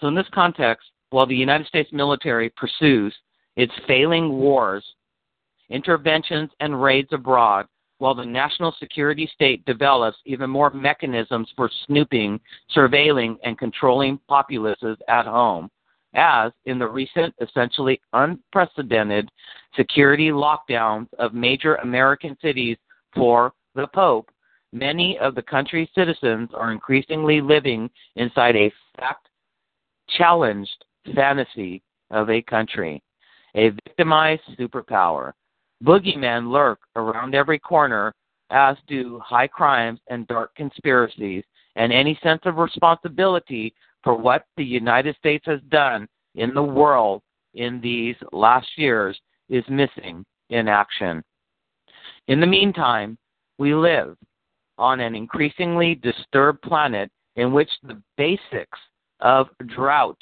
[0.01, 3.15] So, in this context, while the United States military pursues
[3.57, 4.85] its failing wars,
[5.71, 7.67] interventions, and raids abroad,
[7.99, 12.41] while the national security state develops even more mechanisms for snooping,
[12.75, 15.71] surveilling, and controlling populaces at home,
[16.15, 19.29] as in the recent, essentially unprecedented
[19.77, 22.77] security lockdowns of major American cities
[23.15, 24.31] for the Pope,
[24.73, 29.29] many of the country's citizens are increasingly living inside a fact
[30.19, 33.03] challenged fantasy of a country,
[33.55, 35.33] a victimized superpower.
[35.83, 38.15] Boogeymen lurk around every corner,
[38.51, 41.45] as do high crimes and dark conspiracies,
[41.77, 47.23] and any sense of responsibility for what the United States has done in the world
[47.55, 49.19] in these last years
[49.49, 51.23] is missing in action.
[52.29, 53.19] In the meantime,
[53.59, 54.17] we live
[54.79, 58.79] on an increasingly disturbed planet in which the basics
[59.21, 60.19] of drought,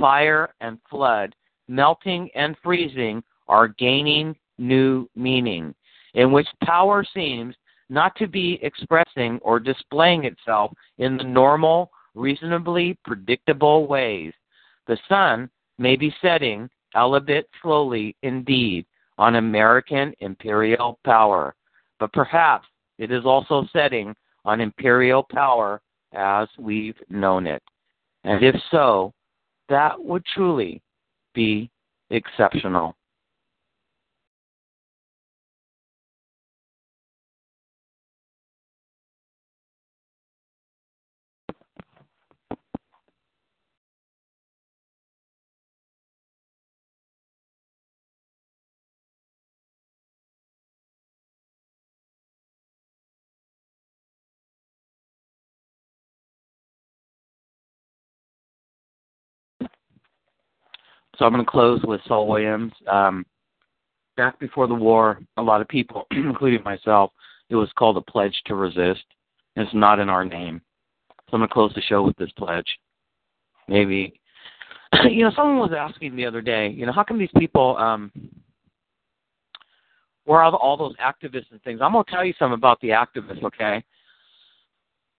[0.00, 1.34] fire, and flood,
[1.68, 5.74] melting and freezing are gaining new meaning,
[6.14, 7.54] in which power seems
[7.88, 14.32] not to be expressing or displaying itself in the normal, reasonably predictable ways.
[14.86, 18.86] The sun may be setting, albeit slowly indeed,
[19.18, 21.54] on American imperial power,
[21.98, 22.66] but perhaps
[22.98, 24.14] it is also setting
[24.44, 25.80] on imperial power
[26.12, 27.62] as we've known it.
[28.24, 29.12] And if so,
[29.68, 30.80] that would truly
[31.34, 31.70] be
[32.10, 32.94] exceptional.
[61.18, 62.72] So I'm going to close with Saul Williams.
[62.90, 63.24] Um,
[64.16, 67.12] back before the war, a lot of people, including myself,
[67.50, 69.04] it was called a pledge to resist.
[69.56, 70.60] It's not in our name.
[71.30, 72.66] So I'm going to close the show with this pledge.
[73.68, 74.20] Maybe,
[75.08, 78.10] you know, someone was asking the other day, you know, how come these people, um,
[80.24, 81.80] where are all those activists and things?
[81.82, 83.84] I'm going to tell you something about the activists, okay?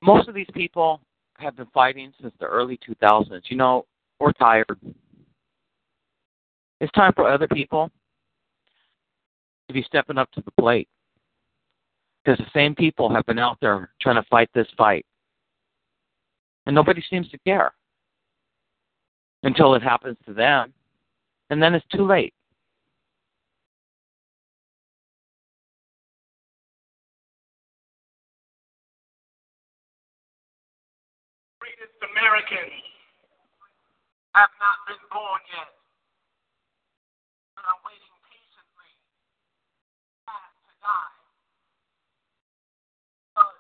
[0.02, 1.02] Most of these people
[1.38, 3.42] have been fighting since the early 2000s.
[3.50, 3.86] You know,
[4.20, 4.78] we're tired.
[6.82, 7.90] It's time for other people
[9.68, 10.90] to be stepping up to the plate.
[12.24, 15.06] Because the same people have been out there trying to fight this fight.
[16.66, 17.74] And nobody seems to care
[19.44, 20.74] until it happens to them.
[21.50, 22.34] And then it's too late.
[31.60, 32.82] Greatest Americans
[34.34, 35.72] have not been born yet.
[37.66, 38.94] are waiting patiently
[40.30, 41.16] to die.
[43.34, 43.58] Blood.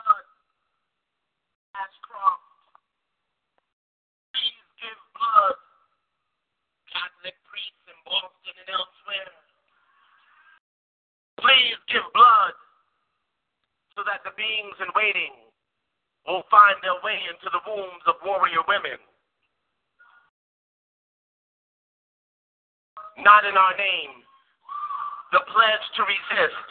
[0.00, 0.26] Blood
[1.76, 2.56] has crossed.
[4.32, 5.60] Please give blood.
[6.88, 9.34] Catholic priests in Boston and elsewhere.
[11.46, 12.58] Please give blood
[13.94, 15.30] so that the beings in waiting
[16.26, 18.98] will find their way into the wombs of warrior women.
[23.22, 24.26] Not in our name.
[25.30, 26.68] The pledge to resist.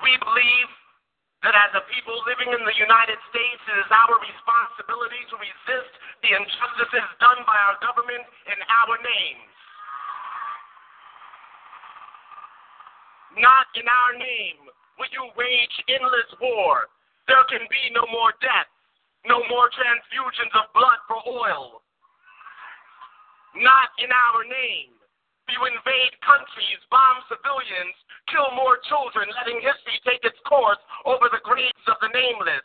[0.00, 0.70] We believe
[1.44, 5.92] that as a people living in the United States, it is our responsibility to resist
[6.24, 9.52] the injustices done by our government in our names.
[13.38, 14.68] Not in our name
[14.98, 16.92] will you wage endless war
[17.30, 18.66] there can be no more death,
[19.30, 21.82] no more transfusions of blood for oil.
[23.54, 24.96] Not in our name.
[25.46, 27.94] Will you invade countries, bomb civilians,
[28.32, 32.64] kill more children, letting history take its course over the graves of the nameless.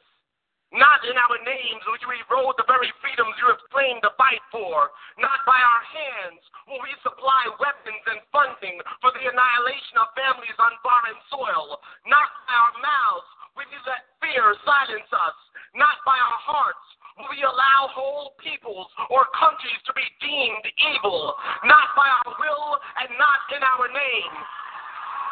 [0.76, 4.44] Not in our names will you erode the very freedoms you have claimed to fight
[4.52, 4.92] for.
[5.16, 10.60] Not by our hands will we supply weapons and funding for the annihilation of families
[10.60, 11.80] on foreign soil.
[12.12, 15.38] Not by our mouths will you let fear silence us.
[15.72, 21.32] Not by our hearts will we allow whole peoples or countries to be deemed evil.
[21.64, 22.76] Not by our will
[23.08, 24.36] and not in our name.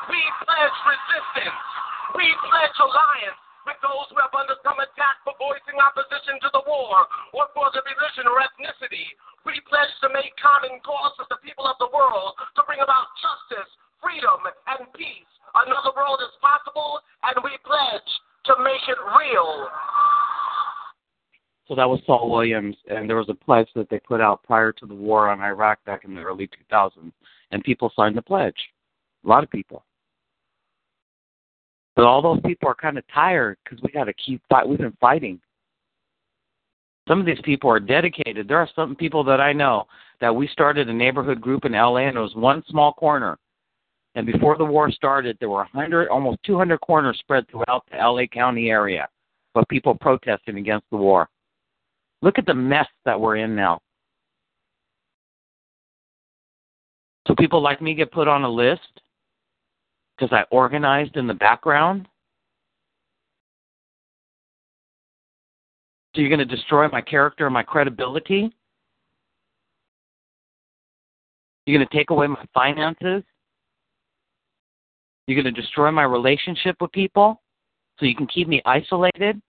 [0.08, 1.60] We pledge resistance.
[2.16, 7.10] We pledge alliance with those who have undergone attack for voicing opposition to the war
[7.34, 9.06] or for their religion or ethnicity.
[9.44, 13.10] We pledge to make common cause with the people of the world to bring about
[13.20, 13.70] justice,
[14.02, 15.30] freedom, and peace.
[15.54, 18.12] Another world is possible, and we pledge
[18.46, 19.70] to make it real.
[21.68, 24.72] So that was Saul Williams, and there was a pledge that they put out prior
[24.74, 27.12] to the war on Iraq back in the early 2000s,
[27.52, 28.58] and people signed the pledge.
[29.24, 29.84] A lot of people.
[31.96, 34.68] But all those people are kind of tired because we got to keep fight.
[34.68, 35.40] We've been fighting.
[37.08, 38.48] Some of these people are dedicated.
[38.48, 39.86] There are some people that I know
[40.20, 43.38] that we started a neighborhood group in LA, and it was one small corner.
[44.16, 48.26] And before the war started, there were 100, almost 200 corners spread throughout the LA
[48.26, 49.08] County area
[49.56, 51.30] of people protesting against the war.
[52.22, 53.80] Look at the mess that we're in now.
[57.28, 59.02] So people like me get put on a list
[60.18, 62.08] because I organized in the background?
[66.16, 68.54] So you're going to destroy my character and my credibility?
[71.66, 73.24] You're going to take away my finances?
[75.28, 77.42] You're going to destroy my relationship with people
[78.00, 79.42] so you can keep me isolated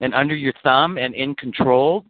[0.00, 2.04] and under your thumb and in control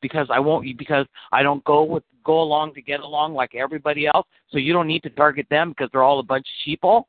[0.00, 4.06] because I won't because I don't go with go along to get along like everybody
[4.06, 7.04] else, so you don't need to target them because they're all a bunch of sheeple?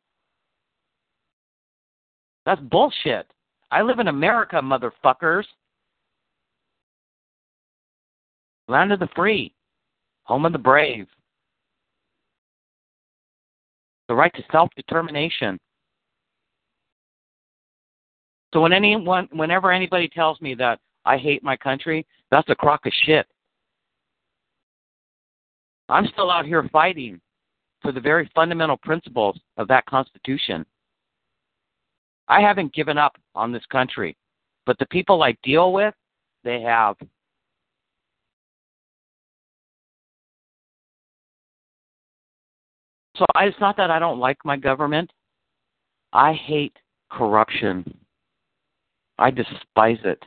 [2.45, 3.27] That's bullshit.
[3.71, 5.43] I live in America, motherfuckers.
[8.67, 9.53] Land of the free,
[10.23, 11.07] home of the brave.
[14.07, 15.59] The right to self determination.
[18.53, 20.79] So when anyone whenever anybody tells me that
[21.09, 23.25] I hate my country, that's a crock of shit.
[25.89, 27.19] I'm still out here fighting
[27.81, 30.67] for the very fundamental principles of that Constitution.
[32.27, 34.15] I haven't given up on this country,
[34.67, 35.95] but the people I deal with,
[36.43, 36.95] they have.
[43.15, 45.11] So I, it's not that I don't like my government.
[46.13, 46.77] I hate
[47.09, 47.97] corruption.
[49.17, 50.23] I despise it.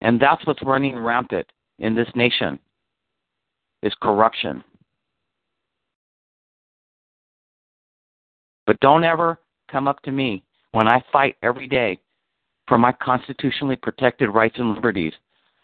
[0.00, 1.46] And that's what's running rampant
[1.78, 2.58] in this nation
[3.82, 4.62] is corruption.
[8.66, 9.38] But don't ever
[9.70, 10.42] come up to me
[10.72, 11.98] when I fight every day
[12.68, 15.12] for my constitutionally protected rights and liberties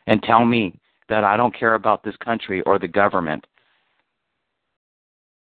[0.07, 0.79] and tell me
[1.09, 3.47] that I don't care about this country or the government.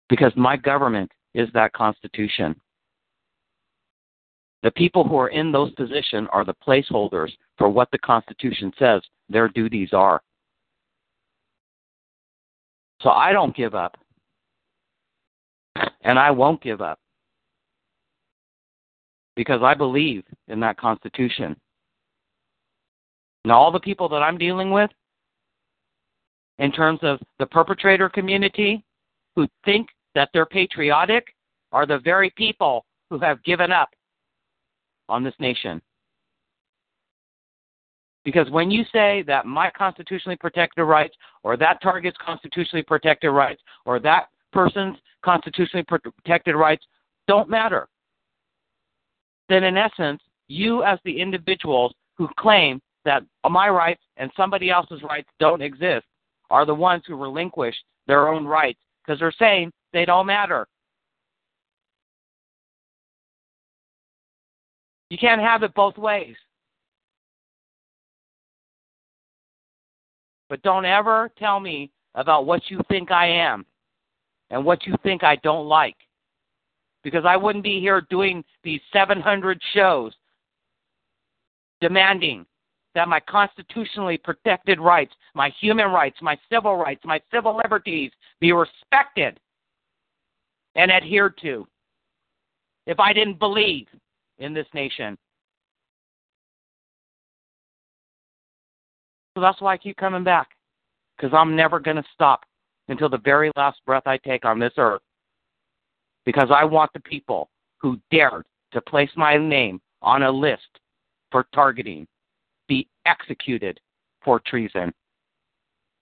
[0.08, 2.54] Because my government is that Constitution.
[4.62, 9.00] The people who are in those positions are the placeholders for what the Constitution says
[9.28, 10.20] their duties are.
[13.00, 13.96] So I don't give up.
[16.02, 16.98] And I won't give up.
[19.36, 21.56] Because I believe in that Constitution.
[23.46, 24.90] Now, all the people that I'm dealing with,
[26.58, 28.84] in terms of the perpetrator community
[29.34, 31.24] who think that they're patriotic,
[31.72, 33.88] are the very people who have given up
[35.10, 35.82] on this nation.
[38.24, 43.62] Because when you say that my constitutionally protected rights, or that target's constitutionally protected rights,
[43.86, 46.84] or that person's constitutionally protected rights
[47.26, 47.88] don't matter,
[49.48, 55.02] then in essence, you as the individuals who claim that my rights and somebody else's
[55.02, 56.04] rights don't exist
[56.50, 57.74] are the ones who relinquish
[58.06, 60.66] their own rights because they're saying they don't matter.
[65.10, 66.36] You can't have it both ways.
[70.48, 73.66] But don't ever tell me about what you think I am
[74.50, 75.96] and what you think I don't like.
[77.02, 80.12] Because I wouldn't be here doing these 700 shows
[81.80, 82.44] demanding
[82.94, 88.10] that my constitutionally protected rights, my human rights, my civil rights, my civil liberties
[88.40, 89.38] be respected
[90.74, 91.66] and adhered to
[92.86, 93.86] if I didn't believe
[94.40, 95.16] in this nation.
[99.36, 100.48] So that's why I keep coming back,
[101.16, 102.44] because I'm never going to stop
[102.88, 105.02] until the very last breath I take on this earth.
[106.26, 107.48] Because I want the people
[107.78, 110.80] who dared to place my name on a list
[111.30, 112.06] for targeting
[112.68, 113.80] be executed
[114.24, 114.92] for treason.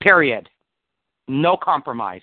[0.01, 0.49] Period.
[1.29, 2.23] No compromise.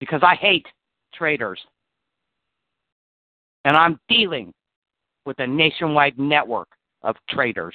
[0.00, 0.66] Because I hate
[1.14, 1.60] traitors.
[3.66, 4.54] And I'm dealing
[5.26, 6.68] with a nationwide network
[7.02, 7.74] of traitors.